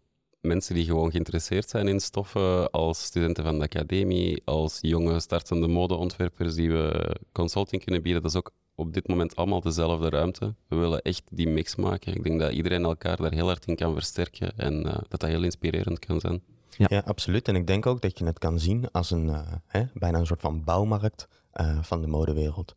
mensen 0.41 0.75
die 0.75 0.85
gewoon 0.85 1.11
geïnteresseerd 1.11 1.69
zijn 1.69 1.87
in 1.87 1.99
stoffen, 1.99 2.71
als 2.71 3.03
studenten 3.03 3.43
van 3.43 3.57
de 3.57 3.63
academie, 3.63 4.41
als 4.45 4.77
jonge 4.81 5.19
startende 5.19 5.67
modeontwerpers 5.67 6.55
die 6.55 6.71
we 6.71 7.15
consulting 7.31 7.83
kunnen 7.83 8.01
bieden. 8.01 8.21
Dat 8.21 8.31
is 8.31 8.37
ook 8.37 8.51
op 8.75 8.93
dit 8.93 9.07
moment 9.07 9.35
allemaal 9.35 9.61
dezelfde 9.61 10.09
ruimte. 10.09 10.55
We 10.67 10.75
willen 10.75 11.01
echt 11.01 11.23
die 11.31 11.49
mix 11.49 11.75
maken. 11.75 12.15
Ik 12.15 12.23
denk 12.23 12.39
dat 12.39 12.51
iedereen 12.51 12.83
elkaar 12.83 13.17
daar 13.17 13.31
heel 13.31 13.45
hard 13.45 13.65
in 13.65 13.75
kan 13.75 13.93
versterken 13.93 14.57
en 14.57 14.85
uh, 14.85 14.93
dat 14.93 15.19
dat 15.19 15.29
heel 15.29 15.43
inspirerend 15.43 15.99
kan 15.99 16.19
zijn. 16.19 16.41
Ja. 16.69 16.85
ja. 16.89 17.03
absoluut. 17.05 17.47
En 17.47 17.55
ik 17.55 17.67
denk 17.67 17.85
ook 17.85 18.01
dat 18.01 18.19
je 18.19 18.25
het 18.25 18.39
kan 18.39 18.59
zien 18.59 18.91
als 18.91 19.11
een, 19.11 19.25
uh, 19.25 19.39
hè, 19.65 19.83
bijna 19.93 20.19
een 20.19 20.25
soort 20.25 20.41
van 20.41 20.63
bouwmarkt 20.63 21.27
uh, 21.53 21.83
van 21.83 22.01
de 22.01 22.07
modewereld. 22.07 22.75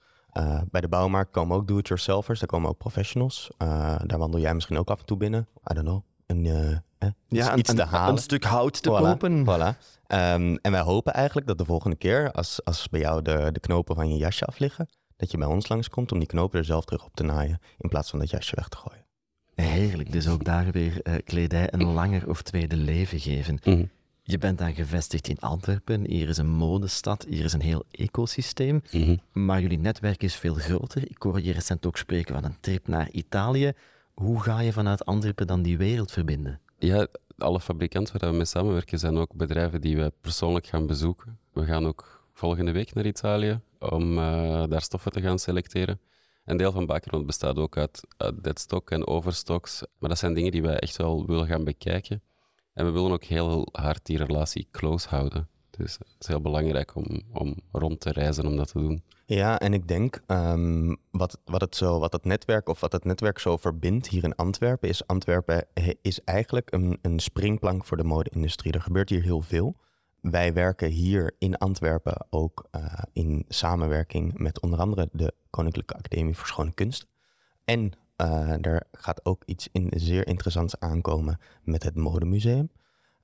bij 0.70 0.80
de 0.80 0.88
bouwmarkt 0.88 1.30
komen 1.30 1.56
ook 1.56 1.68
do-it-yourselfers, 1.68 2.38
daar 2.38 2.48
komen 2.48 2.68
ook 2.68 2.78
professionals. 2.78 3.50
daar 4.06 4.18
wandel 4.18 4.40
jij 4.40 4.54
misschien 4.54 4.78
ook 4.78 4.90
af 4.90 4.98
en 5.00 5.06
toe 5.06 5.16
binnen. 5.16 5.48
I 5.70 5.74
don't 5.74 5.86
know. 5.86 6.02
Een, 6.26 6.82
ja, 7.28 7.56
iets 7.56 7.70
een, 7.70 7.76
te 7.76 7.84
halen. 7.84 8.14
Een 8.14 8.20
stuk 8.20 8.44
hout 8.44 8.82
te 8.82 8.88
kopen. 8.88 9.44
Voilà. 9.44 9.76
Um, 10.08 10.56
en 10.56 10.72
wij 10.72 10.80
hopen 10.80 11.12
eigenlijk 11.12 11.46
dat 11.46 11.58
de 11.58 11.64
volgende 11.64 11.96
keer, 11.96 12.32
als, 12.32 12.64
als 12.64 12.88
bij 12.88 13.00
jou 13.00 13.22
de, 13.22 13.48
de 13.52 13.60
knopen 13.60 13.94
van 13.94 14.08
je 14.08 14.16
jasje 14.16 14.44
afliggen, 14.44 14.88
dat 15.16 15.30
je 15.30 15.38
bij 15.38 15.46
ons 15.46 15.68
langskomt 15.68 16.12
om 16.12 16.18
die 16.18 16.28
knopen 16.28 16.58
er 16.58 16.64
zelf 16.64 16.84
terug 16.84 17.04
op 17.04 17.14
te 17.14 17.22
naaien, 17.22 17.58
in 17.78 17.88
plaats 17.88 18.10
van 18.10 18.18
dat 18.18 18.30
jasje 18.30 18.56
weg 18.56 18.68
te 18.68 18.76
gooien. 18.76 19.04
Heerlijk, 19.54 20.12
dus 20.12 20.28
ook 20.28 20.44
daar 20.44 20.70
weer 20.70 21.00
uh, 21.02 21.14
kledij 21.24 21.72
een 21.72 21.84
langer 21.84 22.28
of 22.28 22.42
tweede 22.42 22.76
leven 22.76 23.20
geven. 23.20 23.58
Mm. 23.64 23.90
Je 24.22 24.38
bent 24.38 24.58
dan 24.58 24.74
gevestigd 24.74 25.28
in 25.28 25.38
Antwerpen, 25.38 26.06
hier 26.06 26.28
is 26.28 26.36
een 26.36 26.50
modestad, 26.50 27.26
hier 27.28 27.44
is 27.44 27.52
een 27.52 27.60
heel 27.60 27.84
ecosysteem, 27.90 28.82
mm 28.90 29.02
-hmm. 29.02 29.20
maar 29.32 29.60
jullie 29.60 29.78
netwerk 29.78 30.22
is 30.22 30.34
veel 30.34 30.54
groter. 30.54 31.10
Ik 31.10 31.22
hoorde 31.22 31.44
je 31.44 31.52
recent 31.52 31.86
ook 31.86 31.96
spreken 31.96 32.34
van 32.34 32.44
een 32.44 32.56
trip 32.60 32.88
naar 32.88 33.10
Italië. 33.10 33.72
Hoe 34.14 34.40
ga 34.40 34.60
je 34.60 34.72
vanuit 34.72 35.04
Antwerpen 35.04 35.46
dan 35.46 35.62
die 35.62 35.78
wereld 35.78 36.12
verbinden? 36.12 36.60
Ja, 36.84 37.06
alle 37.38 37.60
fabrikanten 37.60 38.20
waar 38.20 38.30
we 38.30 38.36
mee 38.36 38.44
samenwerken 38.44 38.98
zijn 38.98 39.16
ook 39.16 39.34
bedrijven 39.34 39.80
die 39.80 39.96
we 39.96 40.12
persoonlijk 40.20 40.66
gaan 40.66 40.86
bezoeken. 40.86 41.38
We 41.52 41.64
gaan 41.64 41.86
ook 41.86 42.28
volgende 42.32 42.72
week 42.72 42.94
naar 42.94 43.06
Italië 43.06 43.60
om 43.78 44.18
uh, 44.18 44.64
daar 44.68 44.82
stoffen 44.82 45.12
te 45.12 45.20
gaan 45.20 45.38
selecteren. 45.38 46.00
Een 46.44 46.56
deel 46.56 46.72
van 46.72 46.86
Bakerland 46.86 47.26
bestaat 47.26 47.56
ook 47.56 47.76
uit, 47.76 48.00
uit 48.16 48.44
deadstock 48.44 48.90
en 48.90 49.06
overstocks. 49.06 49.82
Maar 49.98 50.08
dat 50.08 50.18
zijn 50.18 50.34
dingen 50.34 50.50
die 50.50 50.62
wij 50.62 50.78
echt 50.78 50.96
wel 50.96 51.26
willen 51.26 51.46
gaan 51.46 51.64
bekijken. 51.64 52.22
En 52.72 52.84
we 52.84 52.90
willen 52.90 53.12
ook 53.12 53.24
heel 53.24 53.68
hard 53.72 54.06
die 54.06 54.18
relatie 54.18 54.68
close 54.70 55.08
houden. 55.08 55.48
Dus 55.82 55.98
het 55.98 56.16
is 56.18 56.26
heel 56.26 56.40
belangrijk 56.40 56.94
om, 56.94 57.22
om 57.32 57.54
rond 57.72 58.00
te 58.00 58.12
reizen 58.12 58.46
om 58.46 58.56
dat 58.56 58.68
te 58.68 58.78
doen. 58.78 59.02
Ja, 59.26 59.58
en 59.58 59.74
ik 59.74 59.88
denk 59.88 60.22
um, 60.26 60.96
wat, 61.10 61.38
wat, 61.44 61.60
het 61.60 61.76
zo, 61.76 61.98
wat 61.98 62.12
het 62.12 62.24
netwerk 62.24 62.68
of 62.68 62.80
wat 62.80 62.92
het 62.92 63.04
netwerk 63.04 63.38
zo 63.38 63.56
verbindt 63.56 64.08
hier 64.08 64.24
in 64.24 64.36
Antwerpen, 64.36 64.88
is 64.88 65.06
Antwerpen 65.06 65.66
is 66.02 66.24
eigenlijk 66.24 66.72
een, 66.72 66.98
een 67.02 67.18
springplank 67.18 67.84
voor 67.84 67.96
de 67.96 68.04
mode-industrie. 68.04 68.72
Er 68.72 68.82
gebeurt 68.82 69.08
hier 69.08 69.22
heel 69.22 69.42
veel. 69.42 69.76
Wij 70.20 70.52
werken 70.52 70.88
hier 70.88 71.34
in 71.38 71.58
Antwerpen 71.58 72.26
ook 72.30 72.68
uh, 72.76 72.84
in 73.12 73.44
samenwerking 73.48 74.38
met 74.38 74.60
onder 74.60 74.78
andere 74.78 75.08
de 75.12 75.34
Koninklijke 75.50 75.94
Academie 75.94 76.36
voor 76.36 76.46
Schone 76.46 76.72
Kunst. 76.72 77.06
En 77.64 77.92
uh, 78.16 78.66
er 78.66 78.86
gaat 78.92 79.24
ook 79.24 79.42
iets 79.46 79.68
in, 79.72 79.92
zeer 79.96 80.26
interessants 80.26 80.80
aankomen 80.80 81.38
met 81.62 81.82
het 81.82 81.96
Modemuseum. 81.96 82.70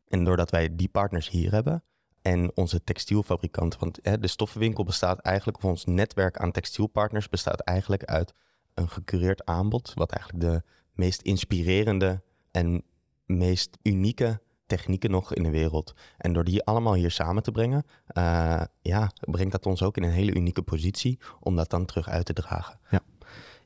En 0.08 0.24
doordat 0.24 0.50
wij 0.50 0.76
die 0.76 0.88
partners 0.88 1.28
hier 1.30 1.52
hebben, 1.52 1.82
en 2.22 2.50
onze 2.54 2.84
textielfabrikanten. 2.84 3.80
Want 3.80 3.98
hè, 4.02 4.18
de 4.18 4.26
stoffenwinkel 4.26 4.84
bestaat 4.84 5.18
eigenlijk, 5.18 5.56
of 5.56 5.64
ons 5.64 5.84
netwerk 5.84 6.36
aan 6.36 6.50
textielpartners 6.50 7.28
bestaat 7.28 7.60
eigenlijk 7.60 8.04
uit 8.04 8.34
een 8.74 8.88
gecureerd 8.88 9.44
aanbod, 9.44 9.92
wat 9.94 10.12
eigenlijk 10.12 10.44
de 10.44 10.62
meest 10.92 11.22
inspirerende 11.22 12.22
en 12.50 12.82
meest 13.26 13.78
unieke 13.82 14.40
technieken 14.66 15.10
nog 15.10 15.34
in 15.34 15.42
de 15.42 15.50
wereld. 15.50 15.94
En 16.16 16.32
door 16.32 16.44
die 16.44 16.64
allemaal 16.64 16.94
hier 16.94 17.10
samen 17.10 17.42
te 17.42 17.50
brengen, 17.50 17.84
uh, 18.18 18.62
ja, 18.80 19.10
brengt 19.20 19.52
dat 19.52 19.66
ons 19.66 19.82
ook 19.82 19.96
in 19.96 20.02
een 20.02 20.10
hele 20.10 20.34
unieke 20.34 20.62
positie 20.62 21.18
om 21.40 21.56
dat 21.56 21.70
dan 21.70 21.84
terug 21.84 22.08
uit 22.08 22.24
te 22.24 22.32
dragen. 22.32 22.78
Ja. 22.90 23.00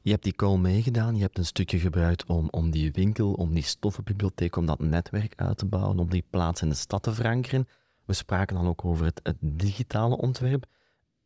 Je 0.00 0.10
hebt 0.10 0.22
die 0.22 0.34
call 0.34 0.56
meegedaan, 0.56 1.16
je 1.16 1.22
hebt 1.22 1.38
een 1.38 1.44
stukje 1.44 1.78
gebruikt 1.78 2.24
om, 2.24 2.48
om 2.50 2.70
die 2.70 2.92
winkel, 2.92 3.32
om 3.32 3.54
die 3.54 3.62
stoffenbibliotheek, 3.62 4.56
om 4.56 4.66
dat 4.66 4.78
netwerk 4.78 5.32
uit 5.36 5.58
te 5.58 5.66
bouwen, 5.66 5.98
om 5.98 6.10
die 6.10 6.24
plaats 6.30 6.62
in 6.62 6.68
de 6.68 6.74
stad 6.74 7.02
te 7.02 7.12
verankeren. 7.12 7.68
We 8.12 8.18
spraken 8.18 8.56
dan 8.56 8.66
ook 8.66 8.84
over 8.84 9.04
het, 9.04 9.20
het, 9.22 9.36
digitale 9.40 10.16
ontwerp. 10.16 10.66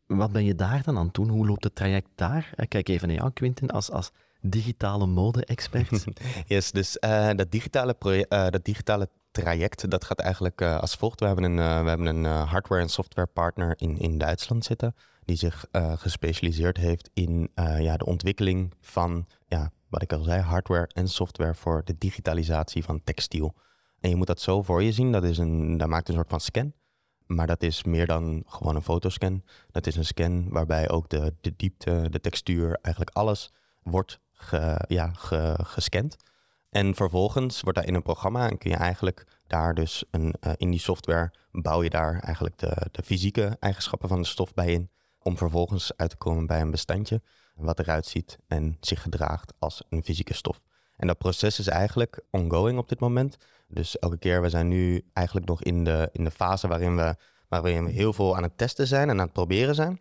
Wat 0.06 0.32
ben 0.32 0.44
je 0.44 0.54
daar 0.54 0.82
dan 0.82 0.98
aan 0.98 1.04
het 1.04 1.14
doen? 1.14 1.28
Hoe 1.28 1.46
loopt 1.46 1.64
het 1.64 1.74
traject 1.74 2.08
daar? 2.14 2.52
Eh, 2.54 2.68
kijk 2.68 2.88
even 2.88 3.08
naar 3.08 3.16
jou, 3.16 3.30
Quinten, 3.30 3.70
als, 3.70 3.90
als 3.90 4.10
digitale 4.40 5.06
mode-expert. 5.06 6.04
yes, 6.46 6.70
dus 6.70 6.96
uh, 7.00 7.30
dat, 7.34 7.50
digitale 7.50 7.96
uh, 8.00 8.48
dat 8.48 8.64
digitale 8.64 9.08
traject, 9.30 9.90
dat 9.90 10.04
gaat 10.04 10.18
eigenlijk 10.18 10.60
uh, 10.60 10.78
als 10.78 10.94
volgt. 10.94 11.20
We 11.20 11.26
hebben 11.26 11.44
een, 11.44 11.56
we 11.56 11.88
hebben 11.88 12.06
een 12.06 12.24
hardware- 12.24 12.82
en 12.82 12.88
software 12.88 13.28
partner 13.32 13.74
in, 13.76 13.98
in 13.98 14.18
Duitsland 14.18 14.64
zitten, 14.64 14.94
die 15.24 15.36
zich 15.36 15.64
gespecialiseerd 15.96 16.76
heeft 16.76 17.10
in 17.14 17.50
ja, 17.78 17.96
de 17.96 18.06
ontwikkeling 18.06 18.74
van, 18.80 19.26
ja, 19.46 19.70
wat 19.88 20.02
ik 20.02 20.12
al 20.12 20.22
zei, 20.22 20.40
hardware 20.40 20.88
en 20.92 21.08
software 21.08 21.54
voor 21.54 21.82
de 21.84 21.94
digitalisatie 21.98 22.84
van 22.84 23.00
textiel. 23.04 23.54
En 24.06 24.12
je 24.12 24.18
moet 24.18 24.26
dat 24.26 24.40
zo 24.40 24.62
voor 24.62 24.82
je 24.82 24.92
zien. 24.92 25.12
Dat, 25.12 25.24
is 25.24 25.38
een, 25.38 25.76
dat 25.76 25.88
maakt 25.88 26.08
een 26.08 26.14
soort 26.14 26.28
van 26.28 26.40
scan. 26.40 26.72
Maar 27.26 27.46
dat 27.46 27.62
is 27.62 27.84
meer 27.84 28.06
dan 28.06 28.42
gewoon 28.46 28.74
een 28.76 28.82
fotoscan. 28.82 29.42
Dat 29.70 29.86
is 29.86 29.96
een 29.96 30.04
scan 30.04 30.48
waarbij 30.48 30.90
ook 30.90 31.08
de, 31.08 31.34
de 31.40 31.54
diepte, 31.56 32.06
de 32.10 32.20
textuur, 32.20 32.78
eigenlijk 32.82 33.16
alles 33.16 33.52
wordt 33.82 34.20
ja, 34.88 35.12
ge, 35.12 35.58
gescand. 35.62 36.16
En 36.70 36.94
vervolgens 36.94 37.60
wordt 37.60 37.78
dat 37.78 37.86
in 37.86 37.94
een 37.94 38.02
programma 38.02 38.50
en 38.50 38.58
kun 38.58 38.70
je 38.70 38.76
eigenlijk 38.76 39.26
daar 39.46 39.74
dus 39.74 40.04
een, 40.10 40.34
uh, 40.40 40.52
in 40.56 40.70
die 40.70 40.80
software 40.80 41.32
bouw 41.52 41.82
je 41.82 41.90
daar 41.90 42.18
eigenlijk 42.18 42.58
de, 42.58 42.88
de 42.90 43.02
fysieke 43.02 43.56
eigenschappen 43.60 44.08
van 44.08 44.20
de 44.22 44.28
stof 44.28 44.54
bij 44.54 44.72
in. 44.72 44.90
Om 45.22 45.36
vervolgens 45.36 45.96
uit 45.96 46.10
te 46.10 46.16
komen 46.16 46.46
bij 46.46 46.60
een 46.60 46.70
bestandje 46.70 47.22
wat 47.54 47.78
eruit 47.78 48.06
ziet 48.06 48.38
en 48.46 48.76
zich 48.80 49.02
gedraagt 49.02 49.52
als 49.58 49.82
een 49.88 50.02
fysieke 50.02 50.34
stof. 50.34 50.60
En 50.96 51.06
dat 51.06 51.18
proces 51.18 51.58
is 51.58 51.66
eigenlijk 51.66 52.20
ongoing 52.30 52.78
op 52.78 52.88
dit 52.88 53.00
moment. 53.00 53.36
Dus 53.68 53.98
elke 53.98 54.18
keer, 54.18 54.42
we 54.42 54.48
zijn 54.48 54.68
nu 54.68 55.04
eigenlijk 55.12 55.46
nog 55.46 55.62
in 55.62 55.84
de, 55.84 56.08
in 56.12 56.24
de 56.24 56.30
fase 56.30 56.68
waarin 56.68 56.96
we, 56.96 57.16
waarin 57.48 57.84
we 57.84 57.90
heel 57.90 58.12
veel 58.12 58.36
aan 58.36 58.42
het 58.42 58.58
testen 58.58 58.86
zijn 58.86 59.08
en 59.08 59.18
aan 59.18 59.24
het 59.24 59.32
proberen 59.32 59.74
zijn. 59.74 60.00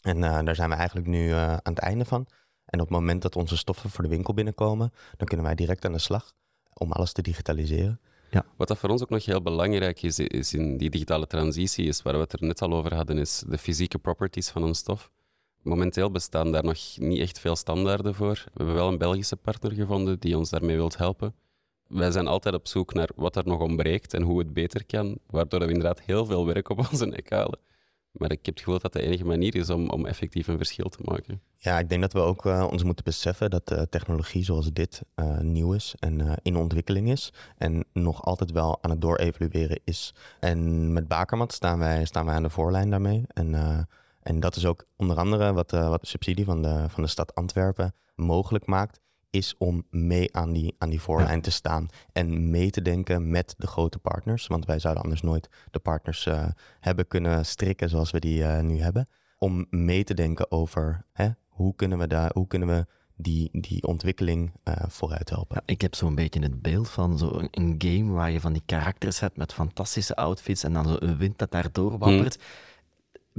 En 0.00 0.16
uh, 0.16 0.42
daar 0.42 0.54
zijn 0.54 0.70
we 0.70 0.74
eigenlijk 0.74 1.06
nu 1.06 1.28
uh, 1.28 1.52
aan 1.52 1.60
het 1.62 1.78
einde 1.78 2.04
van. 2.04 2.26
En 2.64 2.80
op 2.80 2.86
het 2.88 2.96
moment 2.96 3.22
dat 3.22 3.36
onze 3.36 3.56
stoffen 3.56 3.90
voor 3.90 4.04
de 4.04 4.10
winkel 4.10 4.34
binnenkomen, 4.34 4.92
dan 5.16 5.26
kunnen 5.26 5.46
wij 5.46 5.54
direct 5.54 5.84
aan 5.84 5.92
de 5.92 5.98
slag 5.98 6.32
om 6.72 6.92
alles 6.92 7.12
te 7.12 7.22
digitaliseren. 7.22 8.00
Ja. 8.30 8.44
Wat 8.56 8.68
dat 8.68 8.78
voor 8.78 8.90
ons 8.90 9.02
ook 9.02 9.10
nog 9.10 9.24
heel 9.24 9.42
belangrijk 9.42 10.02
is, 10.02 10.18
is 10.18 10.54
in 10.54 10.76
die 10.76 10.90
digitale 10.90 11.26
transitie, 11.26 11.86
is 11.86 12.02
waar 12.02 12.14
we 12.14 12.20
het 12.20 12.32
er 12.32 12.46
net 12.46 12.62
al 12.62 12.72
over 12.72 12.94
hadden, 12.94 13.18
is 13.18 13.42
de 13.46 13.58
fysieke 13.58 13.98
properties 13.98 14.48
van 14.48 14.62
een 14.62 14.74
stof. 14.74 15.10
Momenteel 15.66 16.10
bestaan 16.10 16.52
daar 16.52 16.64
nog 16.64 16.78
niet 16.96 17.20
echt 17.20 17.38
veel 17.38 17.56
standaarden 17.56 18.14
voor. 18.14 18.34
We 18.44 18.50
hebben 18.56 18.74
wel 18.74 18.88
een 18.88 18.98
Belgische 18.98 19.36
partner 19.36 19.72
gevonden 19.72 20.20
die 20.20 20.36
ons 20.38 20.50
daarmee 20.50 20.76
wilt 20.76 20.96
helpen. 20.96 21.34
Wij 21.86 22.10
zijn 22.10 22.26
altijd 22.26 22.54
op 22.54 22.66
zoek 22.66 22.94
naar 22.94 23.08
wat 23.16 23.36
er 23.36 23.46
nog 23.46 23.60
ontbreekt 23.60 24.14
en 24.14 24.22
hoe 24.22 24.38
het 24.38 24.52
beter 24.52 24.84
kan, 24.84 25.18
waardoor 25.26 25.60
we 25.60 25.66
inderdaad 25.66 26.00
heel 26.00 26.26
veel 26.26 26.46
werk 26.46 26.68
op 26.68 26.78
onze 26.90 27.06
nek 27.06 27.30
halen. 27.30 27.58
Maar 28.10 28.30
ik 28.30 28.46
heb 28.46 28.54
het 28.54 28.58
gevoel 28.58 28.80
dat 28.80 28.92
dat 28.92 29.02
de 29.02 29.08
enige 29.08 29.24
manier 29.24 29.54
is 29.54 29.70
om, 29.70 29.90
om 29.90 30.06
effectief 30.06 30.46
een 30.46 30.56
verschil 30.56 30.88
te 30.88 30.98
maken. 31.02 31.40
Ja, 31.56 31.78
ik 31.78 31.88
denk 31.88 32.00
dat 32.00 32.12
we 32.12 32.20
ook 32.20 32.44
uh, 32.44 32.66
ons 32.70 32.84
moeten 32.84 33.04
beseffen 33.04 33.50
dat 33.50 33.72
uh, 33.72 33.82
technologie 33.82 34.44
zoals 34.44 34.72
dit 34.72 35.02
uh, 35.16 35.38
nieuw 35.38 35.72
is 35.72 35.94
en 35.98 36.38
in 36.42 36.56
ontwikkeling 36.56 37.10
is. 37.10 37.32
En 37.56 37.84
nog 37.92 38.24
altijd 38.24 38.50
wel 38.50 38.78
aan 38.82 38.90
het 38.90 39.00
doorevalueren 39.00 39.80
is. 39.84 40.14
En 40.40 40.92
met 40.92 41.08
Bakermat 41.08 41.52
staan 41.52 41.78
wij, 41.78 42.04
staan 42.04 42.26
wij 42.26 42.34
aan 42.34 42.42
de 42.42 42.50
voorlijn 42.50 42.90
daarmee. 42.90 43.24
En, 43.28 43.86
en 44.26 44.40
dat 44.40 44.56
is 44.56 44.66
ook 44.66 44.86
onder 44.96 45.16
andere 45.16 45.52
wat, 45.52 45.70
wat 45.70 46.00
de 46.00 46.06
subsidie 46.06 46.44
van 46.44 46.62
de, 46.62 46.84
van 46.88 47.02
de 47.02 47.08
stad 47.08 47.34
Antwerpen 47.34 47.94
mogelijk 48.14 48.66
maakt 48.66 49.00
is 49.30 49.54
om 49.58 49.86
mee 49.90 50.36
aan 50.36 50.52
die, 50.52 50.74
aan 50.78 50.90
die 50.90 51.00
voorlijn 51.00 51.40
te 51.40 51.50
staan 51.50 51.88
en 52.12 52.50
mee 52.50 52.70
te 52.70 52.82
denken 52.82 53.30
met 53.30 53.54
de 53.58 53.66
grote 53.66 53.98
partners. 53.98 54.46
Want 54.46 54.66
wij 54.66 54.78
zouden 54.78 55.02
anders 55.02 55.22
nooit 55.22 55.48
de 55.70 55.78
partners 55.78 56.26
uh, 56.26 56.46
hebben 56.80 57.08
kunnen 57.08 57.46
strikken 57.46 57.88
zoals 57.88 58.10
we 58.10 58.20
die 58.20 58.38
uh, 58.38 58.60
nu 58.60 58.80
hebben. 58.80 59.08
Om 59.38 59.66
mee 59.70 60.04
te 60.04 60.14
denken 60.14 60.50
over 60.50 61.04
hè, 61.12 61.28
hoe 61.48 61.74
kunnen 61.74 61.98
we, 61.98 62.06
daar, 62.06 62.30
hoe 62.34 62.46
kunnen 62.46 62.68
we 62.68 62.86
die, 63.16 63.48
die 63.52 63.86
ontwikkeling 63.86 64.52
uh, 64.64 64.74
vooruit 64.88 65.30
helpen. 65.30 65.56
Ja, 65.56 65.72
ik 65.72 65.80
heb 65.80 65.94
zo'n 65.94 66.14
beetje 66.14 66.40
het 66.40 66.62
beeld 66.62 66.88
van 66.88 67.18
zo'n 67.18 67.48
een 67.50 67.74
game 67.78 68.12
waar 68.12 68.30
je 68.30 68.40
van 68.40 68.52
die 68.52 68.62
karakters 68.66 69.20
hebt 69.20 69.36
met 69.36 69.52
fantastische 69.52 70.16
outfits 70.16 70.64
en 70.64 70.72
dan 70.72 70.88
zo 70.88 70.96
een 70.98 71.16
wind 71.16 71.38
dat 71.38 71.50
daardoor 71.50 71.98
wappert. 71.98 72.34
Hmm 72.34 72.74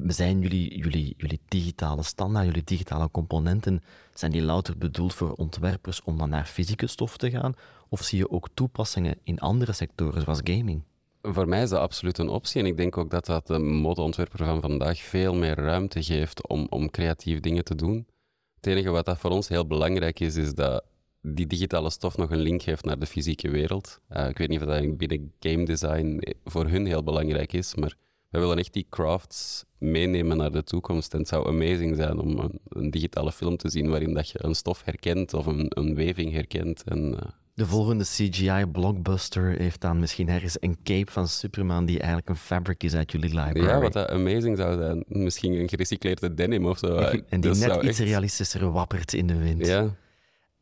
zijn 0.06 0.42
jullie, 0.42 0.78
jullie, 0.78 1.14
jullie 1.18 1.40
digitale 1.48 2.04
standaard, 2.04 2.46
jullie 2.46 2.64
digitale 2.64 3.12
componenten, 3.12 3.84
zijn 4.14 4.32
die 4.32 4.42
louter 4.42 4.78
bedoeld 4.78 5.14
voor 5.14 5.34
ontwerpers 5.34 6.02
om 6.04 6.18
dan 6.18 6.30
naar 6.30 6.46
fysieke 6.46 6.88
stof 6.88 7.18
te 7.18 7.30
gaan? 7.30 7.54
Of 7.90 8.04
zie 8.04 8.18
je 8.18 8.30
ook 8.30 8.50
toepassingen 8.54 9.18
in 9.24 9.40
andere 9.40 9.74
sectoren, 9.74 10.22
zoals 10.22 10.42
gaming? 10.44 10.82
Voor 11.22 11.48
mij 11.48 11.62
is 11.62 11.70
dat 11.70 11.80
absoluut 11.80 12.18
een 12.18 12.30
optie. 12.30 12.62
En 12.62 12.68
ik 12.68 12.78
denk 12.78 12.98
ook 12.98 13.10
dat 13.10 13.26
dat 13.26 13.48
de 13.48 13.60
modeontwerper 13.60 14.46
van 14.46 14.62
vandaag 14.62 15.00
veel 15.00 15.34
meer 15.34 15.56
ruimte 15.56 16.04
geeft 16.04 16.48
om, 16.48 16.68
om 16.70 16.90
creatief 16.90 17.40
dingen 17.40 17.64
te 17.64 17.76
doen. 17.76 18.08
Het 18.56 18.68
enige 18.68 18.90
wat 18.90 19.06
dat 19.06 19.18
voor 19.18 19.32
ons 19.32 19.48
heel 19.48 19.68
belangrijk 19.68 20.20
is, 20.20 20.36
is 20.36 20.54
dat 20.54 20.84
die 21.22 21.48
digitale 21.48 21.90
stof 21.90 22.18
nog 22.18 22.32
een 22.32 22.40
link 22.40 22.62
heeft 22.62 22.86
naar 22.86 23.00
de 23.00 23.06
fysieke 23.06 23.50
wereld. 23.50 24.00
Uh, 24.10 24.30
ik 24.30 24.38
weet 24.38 24.50
niet 24.50 24.62
of 24.62 24.68
dat 24.68 24.98
binnen 24.98 25.34
game 25.40 25.66
design 25.66 26.22
voor 26.46 26.68
hun 26.68 26.86
heel 26.86 27.04
belangrijk 27.04 27.54
is, 27.54 27.76
maar 27.76 27.96
we 28.30 28.40
willen 28.40 28.58
echt 28.58 28.74
die 28.74 28.86
crafts 28.90 29.66
meenemen 29.78 30.38
naar 30.38 30.52
de 30.52 30.64
toekomst. 30.64 31.14
En 31.14 31.20
het 31.20 31.28
zou 31.28 31.48
amazing 31.48 31.96
zijn 31.96 32.20
om 32.20 32.40
een, 32.40 32.60
een 32.70 32.92
digitale 32.92 33.32
film 33.32 33.58
te 33.58 33.70
zien 33.70 33.90
waarin 33.90 34.14
dat 34.14 34.30
je 34.30 34.44
een 34.44 34.56
stof 34.56 34.84
herkent 34.84 35.34
of 35.34 35.46
een, 35.46 35.66
een 35.70 35.96
weving 35.96 36.34
herkent. 36.34 36.84
En, 36.84 37.14
uh... 37.14 37.20
De 37.54 37.66
volgende 37.66 38.04
CGI-blockbuster 38.04 39.58
heeft 39.58 39.82
dan 39.82 40.00
misschien 40.00 40.30
ergens 40.30 40.58
een 40.60 40.78
cape 40.84 41.12
van 41.12 41.28
Superman 41.28 41.86
die 41.86 41.98
eigenlijk 41.98 42.30
een 42.30 42.36
fabric 42.36 42.84
is 42.84 42.96
uit 42.96 43.12
jullie 43.12 43.30
library. 43.30 43.68
Ja, 43.68 43.80
wat 43.80 43.94
dat 43.94 44.10
amazing 44.10 44.58
zou 44.58 44.78
zijn. 44.78 45.04
Misschien 45.08 45.54
een 45.54 45.70
gerecycleerde 45.70 46.34
denim 46.34 46.66
of 46.66 46.78
zo. 46.78 46.96
en 47.30 47.42
die 47.42 47.56
net 47.56 47.84
iets 47.84 48.00
realistischer 48.00 48.72
wappert 48.72 49.14
in 49.14 49.28
de 49.28 49.38
wind. 49.38 49.66
Ja. 49.66 49.96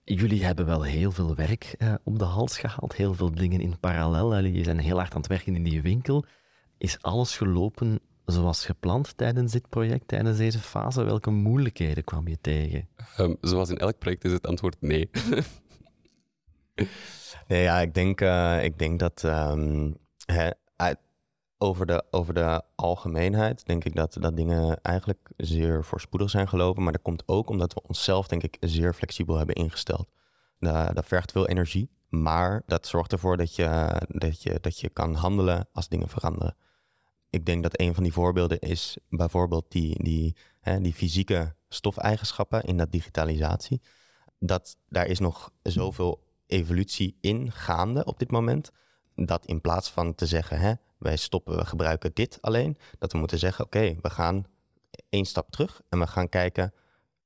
Jullie 0.04 0.46
hebben 0.46 0.66
wel 0.66 0.84
heel 0.84 1.12
veel 1.12 1.36
werk 1.36 1.76
uh, 1.78 1.94
om 2.04 2.18
de 2.18 2.24
hals 2.24 2.58
gehaald, 2.58 2.96
heel 2.96 3.14
veel 3.14 3.32
dingen 3.32 3.62
in 3.62 3.80
parallel. 3.80 4.34
Jullie 4.34 4.64
zijn 4.64 4.80
heel 4.80 4.98
hard 4.98 5.14
aan 5.14 5.22
het 5.22 5.30
werken 5.30 5.56
in 5.56 5.64
die 5.64 5.82
winkel. 5.82 6.26
Is 6.78 7.02
alles 7.02 7.38
gelopen 7.38 8.00
zoals 8.26 8.66
gepland 8.66 9.18
tijdens 9.18 9.52
dit 9.52 9.70
project, 9.70 10.08
tijdens 10.08 10.38
deze 10.38 10.60
fase? 10.60 11.04
Welke 11.04 11.30
moeilijkheden 11.30 12.04
kwam 12.04 12.28
je 12.28 12.38
tegen? 12.42 12.88
Um, 13.20 13.38
zoals 13.42 13.70
in 13.70 13.78
elk 13.78 13.98
project 13.98 14.24
is 14.24 14.32
het 14.32 14.48
antwoord 14.48 14.78
nee. 14.80 15.10
nee, 17.48 17.62
ja, 17.62 17.80
ik 17.80 17.94
denk, 17.94 18.22
uh, 18.22 18.64
ik 18.64 18.80
denk 18.80 19.00
dat 19.00 19.24
um, 19.24 19.98
hè, 20.26 20.50
over, 21.58 21.86
de, 21.86 22.04
over 22.12 22.34
de 22.34 22.62
algemeenheid 22.76 23.66
denk 23.66 23.84
ik 23.84 23.96
dat, 23.96 24.18
dat 24.20 24.36
dingen 24.36 24.82
eigenlijk 24.82 25.30
zeer 25.38 25.84
voorspoedig 25.84 26.30
zijn 26.30 26.48
gelopen. 26.48 26.84
Maar 26.84 26.92
dat 26.92 27.02
komt 27.02 27.24
ook 27.26 27.50
omdat 27.50 27.74
we 27.74 27.82
onszelf, 27.82 28.28
denk 28.28 28.44
ik, 28.44 28.58
zeer 28.60 28.94
flexibel 28.94 29.38
hebben 29.38 29.56
ingesteld. 29.56 30.08
Dat, 30.60 30.96
dat 30.96 31.06
vergt 31.06 31.32
veel 31.32 31.48
energie, 31.48 31.90
maar 32.10 32.64
dat 32.66 32.88
zorgt 32.88 33.12
ervoor 33.12 33.38
dat 33.38 33.56
je, 33.56 34.02
dat, 34.08 34.44
je, 34.44 34.58
dat 34.62 34.80
je 34.80 34.90
kan 34.90 35.14
handelen 35.14 35.68
als 35.72 35.88
dingen 35.88 36.10
veranderen 36.10 36.56
ik 37.36 37.46
denk 37.46 37.64
dat 37.64 37.80
een 37.80 37.94
van 37.94 38.04
die 38.04 38.14
voorbeelden 38.14 38.60
is 38.60 38.98
bijvoorbeeld 39.10 39.66
die, 39.72 40.04
die, 40.04 40.36
hè, 40.60 40.82
die 40.82 40.94
fysieke 40.94 41.56
stofeigenschappen 41.70 42.64
in 42.64 42.78
dat 42.78 42.92
digitalisatie. 42.92 43.82
Dat 44.40 44.78
daar 44.90 45.08
is 45.08 45.20
nog 45.20 45.52
zoveel 45.62 46.24
evolutie 46.46 47.18
in 47.22 47.52
gaande 47.52 48.06
op 48.06 48.20
dit 48.20 48.32
moment. 48.32 48.72
Dat 49.16 49.46
in 49.46 49.62
plaats 49.62 49.92
van 49.92 50.16
te 50.16 50.26
zeggen, 50.26 50.60
hè, 50.60 50.74
wij 50.98 51.16
stoppen, 51.16 51.58
we 51.58 51.66
gebruiken 51.66 52.12
dit 52.14 52.38
alleen, 52.42 52.78
dat 52.98 53.12
we 53.12 53.18
moeten 53.18 53.40
zeggen, 53.40 53.66
oké, 53.66 53.96
we 54.02 54.10
gaan 54.10 54.46
één 55.10 55.26
stap 55.26 55.52
terug 55.52 55.82
en 55.90 56.00
we 56.00 56.08
gaan 56.08 56.30
kijken, 56.30 56.74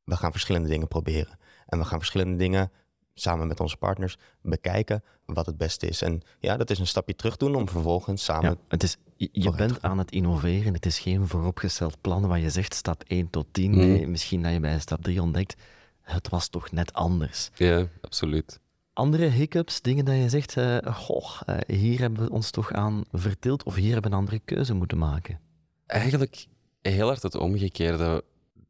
we 0.04 0.15
gaan 0.15 0.32
verschillende 0.32 0.69
dingen 0.69 0.88
proberen. 0.88 1.39
En 1.65 1.80
we 1.80 1.86
gaan 1.86 2.00
verschillende 2.00 2.38
dingen 2.38 2.72
samen 3.21 3.47
met 3.47 3.60
onze 3.60 3.77
partners 3.77 4.17
bekijken 4.41 5.03
wat 5.25 5.45
het 5.45 5.58
beste 5.58 5.88
is. 5.88 6.01
En 6.01 6.21
ja, 6.39 6.58
dat 6.58 6.69
is 6.69 6.79
een 6.79 6.88
stapje 6.88 7.15
terug 7.15 7.38
doen 7.38 7.55
om 7.55 7.69
vervolgens 7.69 8.23
samen. 8.23 8.49
Ja, 8.49 8.55
het 8.67 8.84
is, 8.84 8.97
je, 9.15 9.51
bent 9.51 9.82
aan 9.82 9.97
het 9.97 10.12
innoveren. 10.12 10.73
Het 10.73 10.86
is 10.86 10.99
geen 10.99 11.27
vooropgesteld 11.27 12.01
plan 12.01 12.27
waar 12.27 12.39
je 12.39 12.49
zegt 12.49 12.73
stap 12.73 13.03
1 13.08 13.29
tot 13.29 13.47
10. 13.51 13.73
Hmm. 13.73 13.82
Nee, 13.82 14.08
misschien 14.08 14.43
dat 14.43 14.51
je 14.51 14.60
bij 14.60 14.79
stap 14.79 15.01
3 15.01 15.21
ontdekt, 15.21 15.55
het 16.01 16.29
was 16.29 16.47
toch 16.47 16.71
net 16.71 16.93
anders. 16.93 17.49
Ja, 17.55 17.88
absoluut. 18.01 18.60
Andere 18.93 19.25
hiccups, 19.25 19.82
dingen 19.82 20.05
dat 20.05 20.15
je 20.15 20.29
zegt, 20.29 20.55
uh, 20.55 20.77
goh, 20.86 21.41
uh, 21.49 21.58
hier 21.67 21.99
hebben 21.99 22.23
we 22.23 22.32
ons 22.32 22.51
toch 22.51 22.71
aan 22.71 23.03
vertild 23.12 23.63
of 23.63 23.75
hier 23.75 23.91
hebben 23.91 24.12
we 24.12 24.17
een 24.17 24.23
andere 24.23 24.41
keuze 24.45 24.73
moeten 24.73 24.97
maken? 24.97 25.39
Eigenlijk 25.86 26.47
heel 26.82 27.08
hard 27.08 27.23
het 27.23 27.36
omgekeerde 27.36 28.23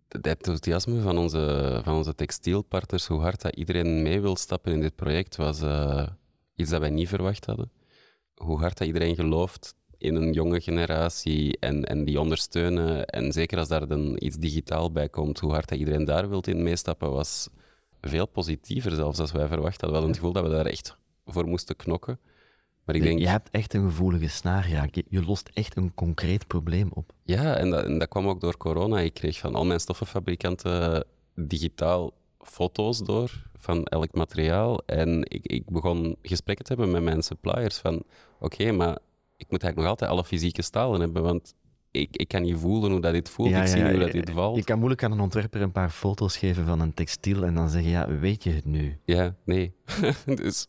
het 0.10 0.28
enthousiasme 0.28 1.02
van 1.02 1.18
onze, 1.18 1.80
van 1.84 1.96
onze 1.96 2.16
textielpartners, 2.16 3.08
hoe 3.08 3.20
hard 3.20 3.42
dat 3.42 3.56
iedereen 3.56 4.02
mee 4.02 4.22
wil 4.22 4.36
stappen 4.36 4.72
in 4.72 4.82
dit 4.82 4.96
project, 4.96 5.36
was 5.36 5.62
uh, 5.62 6.08
iets 6.56 6.70
dat 6.70 6.80
wij 6.80 6.90
niet 6.90 7.08
verwacht 7.08 7.46
hadden. 7.46 7.72
Hoe 8.36 8.60
hard 8.60 8.78
dat 8.78 8.88
iedereen 8.88 9.16
gelooft 9.16 9.76
in 9.98 10.16
een 10.16 10.34
jonge 10.34 10.62
generatie 10.62 11.58
en, 11.60 11.84
en 11.84 12.04
die 12.06 12.20
ondersteunen. 12.20 13.06
En 13.06 13.32
zeker 13.32 13.58
als 13.58 13.68
daar 13.68 13.88
dan 13.88 14.16
iets 14.20 14.38
digitaal 14.38 14.92
bij 14.92 15.10
komt, 15.10 15.40
hoe 15.40 15.52
hard 15.52 15.70
dat 15.70 15.78
iedereen 15.78 16.06
daar 16.06 16.30
wilt 16.30 16.48
in 16.48 16.64
meestappen, 16.64 17.12
was 17.12 17.50
veel 18.02 18.28
positiever 18.28 18.92
zelfs 18.92 19.20
als 19.20 19.32
wij 19.32 19.48
verwacht 19.48 19.82
hadden. 19.82 19.90
We 19.90 19.96
hadden 19.96 20.10
het 20.10 20.20
gevoel 20.20 20.34
dat 20.34 20.44
we 20.44 20.50
daar 20.50 20.66
echt 20.66 20.98
voor 21.26 21.48
moesten 21.48 21.76
knokken. 21.76 22.20
Maar 22.90 22.98
ik 22.98 23.04
denk... 23.04 23.20
Je 23.20 23.28
hebt 23.28 23.50
echt 23.50 23.74
een 23.74 23.84
gevoelige 23.84 24.28
snaar 24.28 24.70
ja. 24.70 24.88
Je, 24.92 25.06
je, 25.10 25.24
lost 25.24 25.50
echt 25.54 25.76
een 25.76 25.94
concreet 25.94 26.48
probleem 26.48 26.90
op. 26.94 27.14
Ja, 27.24 27.56
en 27.56 27.70
dat, 27.70 27.84
en 27.84 28.00
dat 28.00 28.08
kwam 28.08 28.28
ook 28.28 28.42
door 28.42 28.58
corona. 28.58 29.00
Ik 29.00 29.14
kreeg 29.14 29.38
van 29.38 29.56
al 29.56 29.66
mijn 29.66 29.80
stoffenfabrikanten 29.80 31.06
digitaal 31.36 32.14
foto's 32.40 33.00
door 33.04 33.50
van 33.56 33.84
elk 33.84 34.14
materiaal. 34.14 34.82
En 34.86 35.24
ik, 35.28 35.46
ik 35.46 35.70
begon 35.70 36.16
gesprekken 36.22 36.66
te 36.66 36.74
hebben 36.74 36.92
met 36.92 37.04
mijn 37.04 37.24
suppliers 37.24 37.78
van 37.78 38.04
oké, 38.40 38.72
maar 38.72 38.98
ik 39.36 39.50
moet 39.50 39.64
eigenlijk 39.64 39.76
nog 39.76 39.88
altijd 39.88 40.12
alle 40.12 40.24
fysieke 40.24 40.62
stalen 40.62 41.00
hebben, 41.00 41.24
want 41.24 41.54
ik, 41.92 42.18
ik 42.18 42.28
kan 42.28 42.42
niet 42.42 42.58
voelen 42.58 42.92
hoe 42.92 43.02
dat 43.02 43.14
dit 43.14 43.30
voelt, 43.30 43.52
ik 43.52 43.68
zie 43.68 43.84
hoe 43.84 44.00
dat 44.00 44.12
dit 44.12 44.30
valt. 44.30 44.56
Je 44.56 44.64
kan 44.64 44.78
moeilijk 44.78 45.04
aan 45.04 45.12
een 45.12 45.20
ontwerper 45.20 45.62
een 45.62 45.72
paar 45.72 45.90
foto's 45.90 46.38
geven 46.38 46.66
van 46.66 46.80
een 46.80 46.94
textiel 46.94 47.44
en 47.44 47.54
dan 47.54 47.70
zeggen, 47.70 47.92
ja, 47.92 48.20
weet 48.20 48.44
je 48.44 48.52
het 48.52 48.66
nu? 48.66 49.00
Ja, 49.06 49.36
nee. 49.44 49.74
dus 50.26 50.68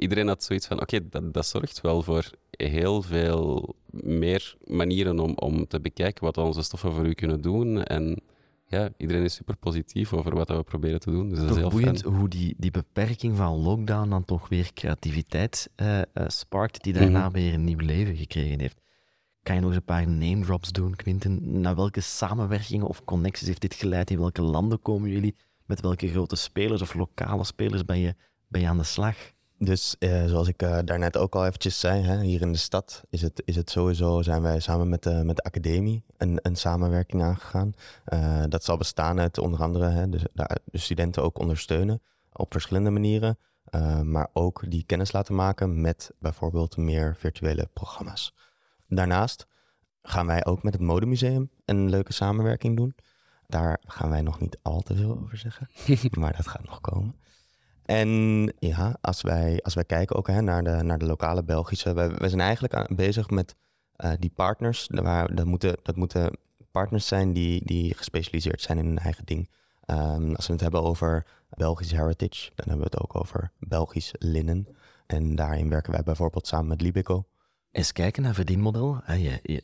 iedereen 0.00 0.26
had 0.28 0.44
zoiets 0.44 0.66
van, 0.66 0.80
oké, 0.80 1.08
dat, 1.08 1.32
dat 1.34 1.46
zorgt 1.46 1.80
wel 1.80 2.02
voor 2.02 2.30
heel 2.50 3.02
veel 3.02 3.74
meer 3.90 4.56
manieren 4.64 5.18
om, 5.18 5.32
om 5.36 5.66
te 5.66 5.80
bekijken 5.80 6.24
wat 6.24 6.38
onze 6.38 6.62
stoffen 6.62 6.92
voor 6.92 7.06
u 7.06 7.12
kunnen 7.12 7.40
doen. 7.40 7.82
En 7.84 8.20
ja, 8.66 8.88
iedereen 8.96 9.22
is 9.22 9.34
super 9.34 9.56
positief 9.56 10.12
over 10.12 10.34
wat 10.34 10.48
we 10.48 10.62
proberen 10.62 11.00
te 11.00 11.10
doen. 11.10 11.28
Dus 11.28 11.38
dat 11.38 11.50
is 11.50 11.56
heel 11.56 11.68
boeiend 11.70 12.00
fijn. 12.00 12.14
hoe 12.14 12.28
die, 12.28 12.54
die 12.58 12.70
beperking 12.70 13.36
van 13.36 13.52
lockdown 13.58 14.08
dan 14.08 14.24
toch 14.24 14.48
weer 14.48 14.72
creativiteit 14.74 15.70
eh, 15.74 16.00
sparkt, 16.26 16.82
die 16.82 16.92
daarna 16.92 17.24
Mhm. 17.24 17.32
weer 17.32 17.54
een 17.54 17.64
nieuw 17.64 17.78
leven 17.78 18.16
gekregen 18.16 18.60
heeft. 18.60 18.80
Kan 19.42 19.54
je 19.54 19.60
nog 19.60 19.70
eens 19.70 19.78
een 19.78 19.84
paar 19.84 20.08
name 20.08 20.44
drops 20.44 20.72
doen, 20.72 20.96
Quinten? 20.96 21.60
Naar 21.60 21.76
welke 21.76 22.00
samenwerkingen 22.00 22.86
of 22.86 23.04
connecties 23.04 23.46
heeft 23.46 23.60
dit 23.60 23.74
geleid? 23.74 24.10
In 24.10 24.18
welke 24.18 24.42
landen 24.42 24.80
komen 24.82 25.10
jullie? 25.10 25.34
Met 25.66 25.80
welke 25.80 26.08
grote 26.08 26.36
spelers 26.36 26.82
of 26.82 26.94
lokale 26.94 27.44
spelers 27.44 27.84
ben 27.84 27.98
je, 27.98 28.14
ben 28.48 28.60
je 28.60 28.66
aan 28.68 28.76
de 28.76 28.84
slag? 28.84 29.16
Dus 29.62 29.96
eh, 29.98 30.24
zoals 30.24 30.48
ik 30.48 30.62
eh, 30.62 30.78
daarnet 30.84 31.16
ook 31.16 31.34
al 31.34 31.46
eventjes 31.46 31.80
zei, 31.80 32.02
hè, 32.02 32.22
hier 32.22 32.40
in 32.40 32.52
de 32.52 32.58
stad 32.58 33.02
is 33.10 33.22
het, 33.22 33.42
is 33.44 33.56
het 33.56 33.70
sowieso, 33.70 34.22
zijn 34.22 34.42
wij 34.42 34.60
samen 34.60 34.88
met 34.88 35.02
de, 35.02 35.22
met 35.24 35.36
de 35.36 35.42
academie 35.42 36.04
een, 36.16 36.38
een 36.42 36.56
samenwerking 36.56 37.22
aangegaan. 37.22 37.72
Eh, 38.04 38.42
dat 38.48 38.64
zal 38.64 38.76
bestaan 38.76 39.20
uit 39.20 39.38
onder 39.38 39.62
andere 39.62 39.88
hè, 39.88 40.08
de, 40.08 40.30
de, 40.32 40.60
de 40.64 40.78
studenten 40.78 41.22
ook 41.22 41.38
ondersteunen 41.38 42.02
op 42.32 42.52
verschillende 42.52 42.90
manieren. 42.90 43.38
maar 44.02 44.28
ook 44.32 44.62
die 44.68 44.84
kennis 44.86 45.12
laten 45.12 45.34
maken 45.34 45.80
met 45.80 46.10
bijvoorbeeld 46.18 46.76
meer 46.76 47.16
virtuele 47.16 47.68
programma's. 47.72 48.34
Daarnaast 48.88 49.46
gaan 50.02 50.26
wij 50.26 50.44
ook 50.44 50.62
met 50.62 50.72
het 50.72 50.82
Modemuseum 50.82 51.50
een 51.64 51.90
leuke 51.90 52.12
samenwerking 52.12 52.76
doen. 52.76 52.94
Daar 53.46 53.80
gaan 53.86 54.10
wij 54.10 54.22
nog 54.22 54.40
niet 54.40 54.58
al 54.62 54.80
te 54.80 54.96
veel 54.96 55.18
over 55.18 55.36
zeggen, 55.36 55.70
maar 56.20 56.36
dat 56.36 56.46
gaat 56.46 56.64
nog 56.64 56.80
komen. 56.80 57.14
En 57.90 58.52
ja, 58.58 58.96
als 59.00 59.22
wij, 59.22 59.60
als 59.62 59.74
wij 59.74 59.84
kijken 59.84 60.16
ook 60.16 60.26
hè, 60.26 60.40
naar, 60.40 60.62
de, 60.62 60.82
naar 60.82 60.98
de 60.98 61.06
lokale 61.06 61.42
Belgische, 61.42 61.94
we, 61.94 62.28
zijn 62.28 62.40
eigenlijk 62.40 62.96
bezig 62.96 63.30
met 63.30 63.54
eh, 63.96 64.12
die 64.18 64.30
partners. 64.34 64.86
Waar, 64.90 65.34
dat, 65.34 65.46
moeten, 65.46 65.76
dat 65.82 65.96
moeten 65.96 66.38
partners 66.70 67.06
zijn 67.06 67.32
die, 67.32 67.64
die 67.64 67.94
gespecialiseerd 67.94 68.60
zijn 68.60 68.78
in 68.78 68.86
hun 68.86 68.98
eigen 68.98 69.24
ding. 69.24 69.50
Ehm, 69.84 70.34
als 70.34 70.46
we 70.46 70.52
het 70.52 70.62
hebben 70.62 70.82
over 70.82 71.26
Belgisch 71.48 71.90
heritage, 71.90 72.50
dan 72.54 72.68
hebben 72.68 72.90
we 72.90 72.96
het 72.96 73.00
ook 73.00 73.16
over 73.16 73.52
Belgisch 73.58 74.10
linnen. 74.18 74.66
En 75.06 75.34
daarin 75.34 75.68
werken 75.68 75.92
wij 75.92 76.02
bijvoorbeeld 76.02 76.46
samen 76.46 76.68
met 76.68 76.80
Libico. 76.80 77.24
Eens 77.72 77.92
kijken 77.92 78.22
naar 78.22 78.34
verdienmodel. 78.34 79.00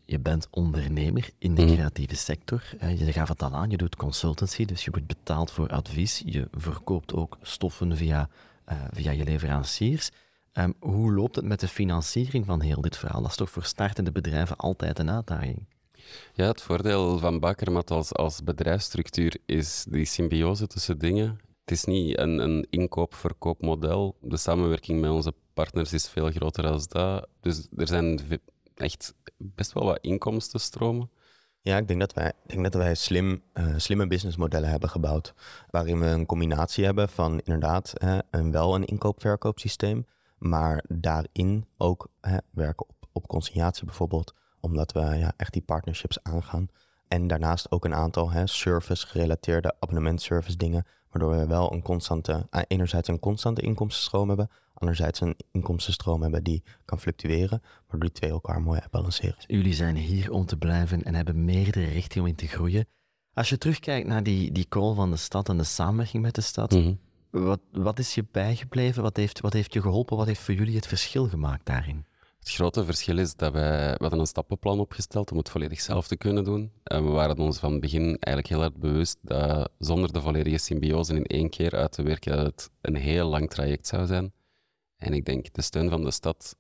Je, 0.05 0.19
bent 0.21 0.49
ondernemer 0.51 1.31
in 1.39 1.55
de 1.55 1.63
Mhm. 1.63 1.73
creatieve 1.75 2.17
sector. 2.17 2.63
Je 2.97 3.13
gaf 3.13 3.29
het 3.29 3.43
al 3.43 3.53
aan, 3.53 3.71
je 3.71 3.77
doet 3.77 3.97
consultancy, 3.97 4.65
dus 4.65 4.85
je 4.85 4.91
wordt 4.91 5.07
betaald 5.07 5.51
voor 5.51 5.69
advies. 5.69 6.23
Je 6.25 6.49
verkoopt 6.53 7.15
ook 7.15 7.39
stoffen 7.43 7.97
via, 7.97 8.29
eh, 8.65 8.77
via 8.93 9.11
je 9.11 9.25
leveranciers. 9.25 10.11
Ehm, 10.53 10.73
hoe 10.81 11.13
loopt 11.13 11.37
het 11.37 11.45
met 11.45 11.61
de 11.61 11.69
financiering 11.69 12.47
van 12.47 12.61
heel 12.61 12.81
dit 12.81 12.97
verhaal? 12.97 13.21
Dat 13.23 13.31
is 13.31 13.37
toch 13.37 13.51
voor 13.51 13.65
startende 13.65 14.13
bedrijven 14.13 14.57
altijd 14.57 14.99
een 14.99 15.11
uitdaging? 15.11 15.67
Ja, 16.35 16.47
het 16.47 16.63
voordeel 16.63 17.19
van 17.19 17.41
Bakermat 17.41 17.91
als, 17.91 18.13
als 18.13 18.43
bedrijfsstructuur 18.45 19.37
is 19.47 19.85
die 19.89 20.05
symbiose 20.05 20.67
tussen 20.67 20.99
dingen. 20.99 21.39
Het 21.61 21.71
is 21.71 21.85
niet 21.85 22.19
een, 22.19 22.39
een 22.39 22.67
inkoop-verkoopmodel. 22.71 24.17
De 24.21 24.37
samenwerking 24.37 25.01
met 25.01 25.11
onze 25.11 25.35
partners 25.57 25.93
is 25.93 26.09
veel 26.09 26.31
groter 26.31 26.63
dan 26.63 26.81
dat. 26.89 27.29
Dus 27.41 27.69
er 27.77 27.87
zijn 27.87 28.21
echt 28.75 29.15
best 29.37 29.73
wel 29.73 29.85
wat 29.85 29.99
inkomstenstromen. 30.01 31.11
Ja, 31.61 31.77
ik 31.77 31.89
denk 31.89 32.01
dat 32.01 32.13
wij, 32.13 32.33
denk 32.47 32.63
dat 32.63 32.75
wij 32.75 32.95
slim, 32.95 33.43
eh, 33.53 33.75
slimme 33.77 34.07
businessmodellen 34.07 34.69
hebben 34.69 34.89
gebouwd. 34.89 35.35
Waarin 35.71 36.01
we 36.01 36.07
een 36.07 36.27
combinatie 36.27 36.85
hebben 36.85 37.09
van 37.09 37.41
inderdaad 37.45 37.93
een, 38.31 38.53
wel 38.53 38.75
een 38.75 38.85
inkoop-verkoopsysteem. 38.85 40.07
Maar 40.39 40.85
daarin 40.89 41.67
ook 41.77 42.09
hè, 42.21 42.37
werken 42.51 42.89
op, 42.89 43.09
op 43.13 43.27
consignatie 43.27 43.85
bijvoorbeeld. 43.85 44.35
Omdat 44.61 44.93
we 44.93 45.01
ja, 45.01 45.33
echt 45.37 45.53
die 45.53 45.63
partnerships 45.63 46.23
aangaan. 46.23 46.69
En 47.09 47.27
daarnaast 47.27 47.71
ook 47.71 47.85
een 47.85 47.95
aantal 47.95 48.31
service-gerelateerde 48.45 49.75
abonnementservice 49.79 50.57
dingen. 50.57 50.87
Waardoor 51.19 51.37
we 51.39 51.47
wel 51.47 51.73
een 51.73 51.83
constante, 51.83 52.47
eh, 52.51 52.63
enerzijds 52.69 53.09
een 53.09 53.19
constante 53.19 53.61
inkomstenstroom 53.61 54.29
hebben. 54.29 54.51
Anderzijds 54.75 55.21
een 55.21 55.37
inkomstenstroom 55.53 56.23
hebben 56.23 56.45
die 56.45 56.63
kan 56.85 57.01
fluctueren. 57.01 57.63
Waardoor 57.81 58.01
die 58.01 58.13
twee 58.13 58.31
elkaar 58.31 58.63
mooi 58.63 58.81
balanceren. 58.91 59.37
Jullie 59.47 59.75
zijn 59.75 59.97
hier 59.97 60.31
om 60.33 60.47
te 60.47 60.57
blijven 60.57 61.03
en 61.03 61.15
hebben 61.15 61.45
meerdere 61.45 61.87
richtingen 61.87 62.25
om 62.25 62.31
in 62.31 62.37
te 62.37 62.47
groeien. 62.47 62.87
Als 63.33 63.49
je 63.49 63.59
terugkijkt 63.59 64.07
naar 64.07 64.23
die, 64.23 64.53
die 64.53 64.69
call 64.69 64.95
van 64.95 65.11
de 65.11 65.17
stad 65.17 65.49
en 65.49 65.57
de 65.57 65.65
samenwerking 65.65 66.23
met 66.23 66.35
de 66.35 66.41
stad, 66.41 66.73
Mhm. 66.73 66.95
wat, 67.31 67.61
wat 67.73 67.99
is 67.99 68.15
je 68.15 68.25
bijgebleven? 68.31 69.03
Wat 69.03 69.17
heeft, 69.17 69.41
wat 69.41 69.53
heeft 69.53 69.73
je 69.73 69.81
geholpen? 69.81 70.17
Wat 70.17 70.27
heeft 70.27 70.41
voor 70.41 70.55
jullie 70.55 70.77
het 70.77 70.87
verschil 70.87 71.29
gemaakt 71.29 71.67
daarin? 71.67 72.05
Het 72.47 72.55
grote 72.55 72.85
verschil 72.85 73.19
is 73.19 73.35
dat 73.37 73.53
wij, 73.53 73.91
we 73.93 73.97
hadden 73.99 74.19
een 74.19 74.27
stappenplan 74.27 74.81
opgesteld 74.81 75.31
om 75.31 75.39
het 75.39 75.49
volledig 75.49 75.81
zelf 75.81 76.07
te 76.09 76.17
kunnen 76.17 76.45
doen. 76.45 76.73
En 76.83 77.05
we 77.05 77.11
waren 77.11 77.39
ons 77.39 77.59
van 77.59 77.73
het 77.73 77.81
begin 77.81 78.05
eigenlijk 78.05 78.47
heel 78.47 78.63
erg 78.63 78.75
bewust 78.75 79.19
dat 79.23 79.71
zonder 79.79 80.13
de 80.13 80.21
volledige 80.21 80.59
symbiose 80.59 81.15
in 81.15 81.25
één 81.25 81.51
keer 81.51 81.77
uit 81.77 81.93
te 81.93 82.03
werken, 82.03 82.37
dat 82.37 82.47
het 82.47 82.71
een 82.81 82.95
heel 82.95 83.29
lang 83.29 83.51
traject 83.51 83.87
zou 83.87 84.07
zijn. 84.07 84.33
En 84.97 85.13
ik 85.13 85.25
denk, 85.25 85.53
de 85.55 85.63
steun 85.63 85.91
van 85.91 86.05
de 86.05 86.11
stad 86.11 86.57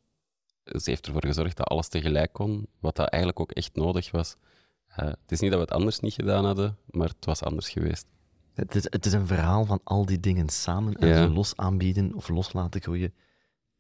ze 0.64 0.90
heeft 0.90 1.07
ervoor 1.07 1.27
gezorgd 1.27 1.57
dat 1.57 1.66
alles 1.66 1.88
tegelijk 1.88 2.33
kon, 2.33 2.66
wat 2.81 2.96
dat 2.96 3.09
eigenlijk 3.09 3.40
ook 3.40 3.53
echt 3.53 3.75
nodig 3.75 4.11
was. 4.11 4.37
Eh, 4.87 5.07
het 5.07 5.33
is 5.33 5.40
niet 5.40 5.51
dat 5.51 5.59
we 5.61 5.64
het 5.66 5.75
anders 5.75 6.01
niet 6.01 6.14
gedaan 6.14 6.44
hadden, 6.44 6.77
maar 6.90 7.09
het 7.09 7.25
was 7.25 7.42
anders 7.42 7.68
geweest. 7.68 8.07
Het 8.55 8.75
is, 8.75 8.83
het 8.90 9.07
is 9.07 9.12
een 9.12 9.27
verhaal 9.27 9.64
van 9.64 9.81
al 9.85 10.07
die 10.07 10.20
dingen 10.20 10.49
samen 10.49 10.94
en 10.94 11.09
Ja. 11.09 11.22
ze 11.22 11.29
los 11.33 11.57
aanbieden 11.57 12.14
of 12.14 12.29
los 12.29 12.53
laten 12.53 12.81
groeien 12.81 13.14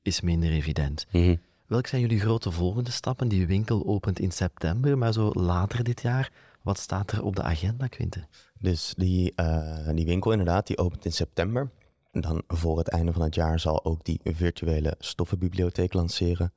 is 0.02 0.20
minder 0.20 0.50
evident. 0.50 1.06
Mhm. 1.10 1.36
Welke 1.66 1.88
zijn 1.88 2.00
jullie 2.00 2.20
grote 2.20 2.50
volgende 2.50 2.90
stappen? 2.90 3.28
Die 3.28 3.46
winkel 3.46 3.86
opent 3.86 4.18
in 4.18 4.30
september, 4.30 4.98
maar 4.98 5.12
zo 5.12 5.30
later 5.32 5.84
dit 5.84 6.02
jaar, 6.02 6.32
wat 6.62 6.78
staat 6.78 7.12
er 7.12 7.22
op 7.22 7.36
de 7.36 7.42
agenda, 7.42 7.86
Quinte? 7.86 8.26
Dus 8.58 8.94
die, 8.96 9.34
eh, 9.34 9.88
die 9.94 10.06
winkel 10.06 10.30
inderdaad, 10.30 10.66
die 10.66 10.78
opent 10.78 11.04
in 11.04 11.12
september. 11.12 11.70
En 12.12 12.20
dan 12.20 12.42
voor 12.46 12.78
het 12.78 12.88
einde 12.88 13.12
van 13.12 13.22
het 13.22 13.34
jaar 13.34 13.60
zal 13.60 13.84
ook 13.84 14.04
die 14.04 14.20
virtuele 14.24 14.94
stoffenbibliotheek 14.98 15.92
lanceren. 15.92 16.52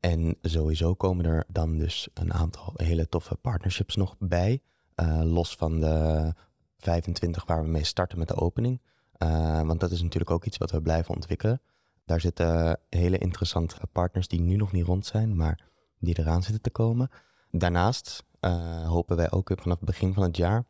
En 0.00 0.36
sowieso 0.42 0.94
komen 0.94 1.24
er 1.24 1.44
dan 1.48 1.78
dus 1.78 2.08
een 2.14 2.32
aantal 2.32 2.72
hele 2.76 3.08
toffe 3.08 3.34
partnerships 3.34 3.96
nog 3.96 4.16
bij. 4.18 4.62
eh, 4.94 5.20
los 5.24 5.54
van 5.56 5.80
de 5.80 6.34
25 6.78 7.44
waar 7.46 7.62
we 7.62 7.68
mee 7.68 7.84
starten 7.84 8.18
met 8.18 8.28
de 8.28 8.34
opening. 8.34 8.80
Eh, 9.12 9.62
want 9.62 9.80
dat 9.80 9.90
is 9.90 10.02
natuurlijk 10.02 10.30
ook 10.30 10.44
iets 10.44 10.58
wat 10.58 10.70
we 10.70 10.82
blijven 10.82 11.14
ontwikkelen. 11.14 11.60
Daar 12.04 12.20
zitten 12.20 12.80
hele 12.88 13.18
interessante 13.18 13.76
partners 13.92 14.28
die 14.28 14.40
nu 14.40 14.56
nog 14.56 14.72
niet 14.72 14.84
rond 14.84 15.06
zijn, 15.06 15.36
maar 15.36 15.70
die 15.98 16.18
eraan 16.18 16.42
zitten 16.42 16.62
te 16.62 16.70
komen. 16.70 17.10
Daarnaast 17.50 18.24
eh, 18.40 18.88
hopen 18.88 19.16
wij 19.16 19.30
ook 19.30 19.52
vanaf 19.60 19.76
het 19.76 19.88
begin 19.88 20.14
van 20.14 20.22
het 20.22 20.36
jaar 20.36 20.64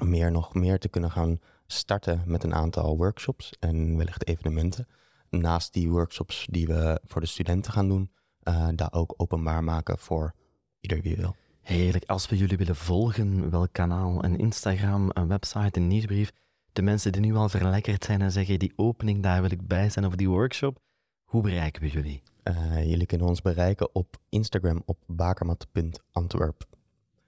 meer 0.00 0.30
nog 0.30 0.54
meer 0.54 0.78
te 0.78 0.88
kunnen 0.88 1.10
gaan 1.10 1.40
starten 1.66 2.22
met 2.26 2.42
een 2.42 2.54
aantal 2.54 2.96
workshops 2.96 3.52
en 3.60 3.96
wellicht 3.96 4.26
evenementen. 4.26 4.86
Naast 5.30 5.72
die 5.72 5.90
workshops 5.90 6.46
die 6.50 6.66
we 6.66 7.00
voor 7.04 7.20
de 7.20 7.26
studenten 7.26 7.72
gaan 7.72 7.88
doen, 7.88 8.10
eh, 8.42 8.68
daar 8.74 8.92
ook 8.92 9.14
openbaar 9.16 9.64
maken 9.64 9.98
voor 9.98 10.34
ieder 10.80 11.00
wie 11.02 11.16
wil. 11.16 11.36
Heerlijk. 11.60 12.04
Als 12.06 12.28
we 12.28 12.36
jullie 12.36 12.56
willen 12.56 12.76
volgen, 12.76 13.50
welk 13.50 13.72
kanaal? 13.72 14.24
Een 14.24 14.38
Instagram, 14.38 15.10
een 15.12 15.28
website, 15.28 15.80
een 15.80 15.86
nieuwsbrief? 15.86 16.32
De 16.74 16.82
mensen 16.82 17.12
die 17.12 17.20
nu 17.20 17.34
al 17.34 17.48
verlekkerd 17.48 18.04
zijn 18.04 18.22
en 18.22 18.32
zeggen, 18.32 18.58
die 18.58 18.72
opening, 18.76 19.22
daar 19.22 19.40
wil 19.40 19.50
ik 19.50 19.66
bij 19.66 19.90
zijn, 19.90 20.06
of 20.06 20.14
die 20.14 20.28
workshop, 20.28 20.78
hoe 21.24 21.42
bereiken 21.42 21.82
we 21.82 21.88
jullie? 21.88 22.22
Eh, 22.42 22.88
jullie 22.90 23.06
kunnen 23.06 23.26
ons 23.26 23.42
bereiken 23.42 23.94
op 23.94 24.16
Instagram 24.28 24.82
op 24.84 24.98
bakermat.antwerp. 25.06 26.64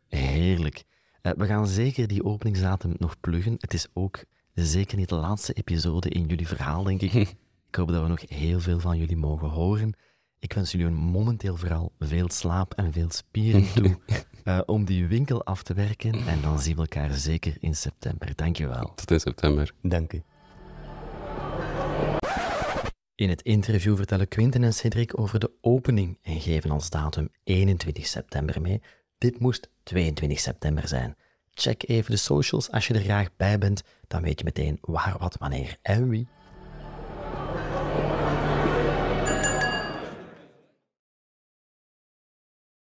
Heerlijk. 0.08 0.84
Eh, 1.22 1.32
we 1.36 1.46
gaan 1.46 1.66
zeker 1.66 2.06
die 2.06 2.24
openingsdatum 2.24 2.94
nog 2.98 3.20
pluggen. 3.20 3.56
Het 3.58 3.74
is 3.74 3.86
ook 3.92 4.24
zeker 4.54 4.96
niet 4.96 5.08
de 5.08 5.14
laatste 5.14 5.52
episode 5.52 6.08
in 6.08 6.26
jullie 6.26 6.48
verhaal, 6.48 6.82
denk 6.82 7.00
ik. 7.00 7.12
ik 7.68 7.74
hoop 7.74 7.88
dat 7.88 8.02
we 8.02 8.08
nog 8.08 8.28
heel 8.28 8.60
veel 8.60 8.80
van 8.80 8.98
jullie 8.98 9.16
mogen 9.16 9.48
horen. 9.48 9.94
Ik 10.38 10.52
wens 10.52 10.72
jullie 10.72 10.88
momenteel 10.88 11.56
vooral 11.56 11.92
veel 11.98 12.30
slaap 12.30 12.74
en 12.74 12.92
veel 12.92 13.10
spieren 13.10 13.72
toe 13.74 13.98
eh, 14.44 14.60
om 14.66 14.84
die 14.84 15.06
winkel 15.06 15.44
af 15.44 15.62
te 15.62 15.74
werken. 15.74 16.12
En 16.12 16.40
dan 16.40 16.58
zien 16.58 16.74
we 16.74 16.80
elkaar 16.80 17.14
zeker 17.14 17.56
in 17.60 17.74
september. 17.74 18.32
Dankjewel. 18.34 18.92
Tot 18.94 19.10
in 19.10 19.20
september. 19.20 19.72
Dank 19.82 20.12
u. 20.12 20.22
In 23.14 23.28
het 23.28 23.42
interview 23.42 23.96
vertellen 23.96 24.28
Quinten 24.28 24.64
en 24.64 24.74
Cedric 24.74 25.18
over 25.18 25.38
de 25.38 25.50
opening 25.60 26.18
en 26.22 26.40
geven 26.40 26.70
als 26.70 26.90
datum 26.90 27.28
21 27.44 28.06
september 28.06 28.60
mee. 28.60 28.82
Dit 29.18 29.38
moest 29.38 29.70
22 29.82 30.38
september 30.40 30.88
zijn. 30.88 31.16
Check 31.50 31.88
even 31.88 32.10
de 32.10 32.16
socials 32.16 32.70
als 32.70 32.86
je 32.86 32.94
er 32.94 33.00
graag 33.00 33.28
bij 33.36 33.58
bent, 33.58 33.82
dan 34.06 34.22
weet 34.22 34.38
je 34.38 34.44
meteen 34.44 34.78
waar, 34.80 35.16
wat, 35.18 35.36
wanneer 35.38 35.78
en 35.82 36.08
wie. 36.08 36.28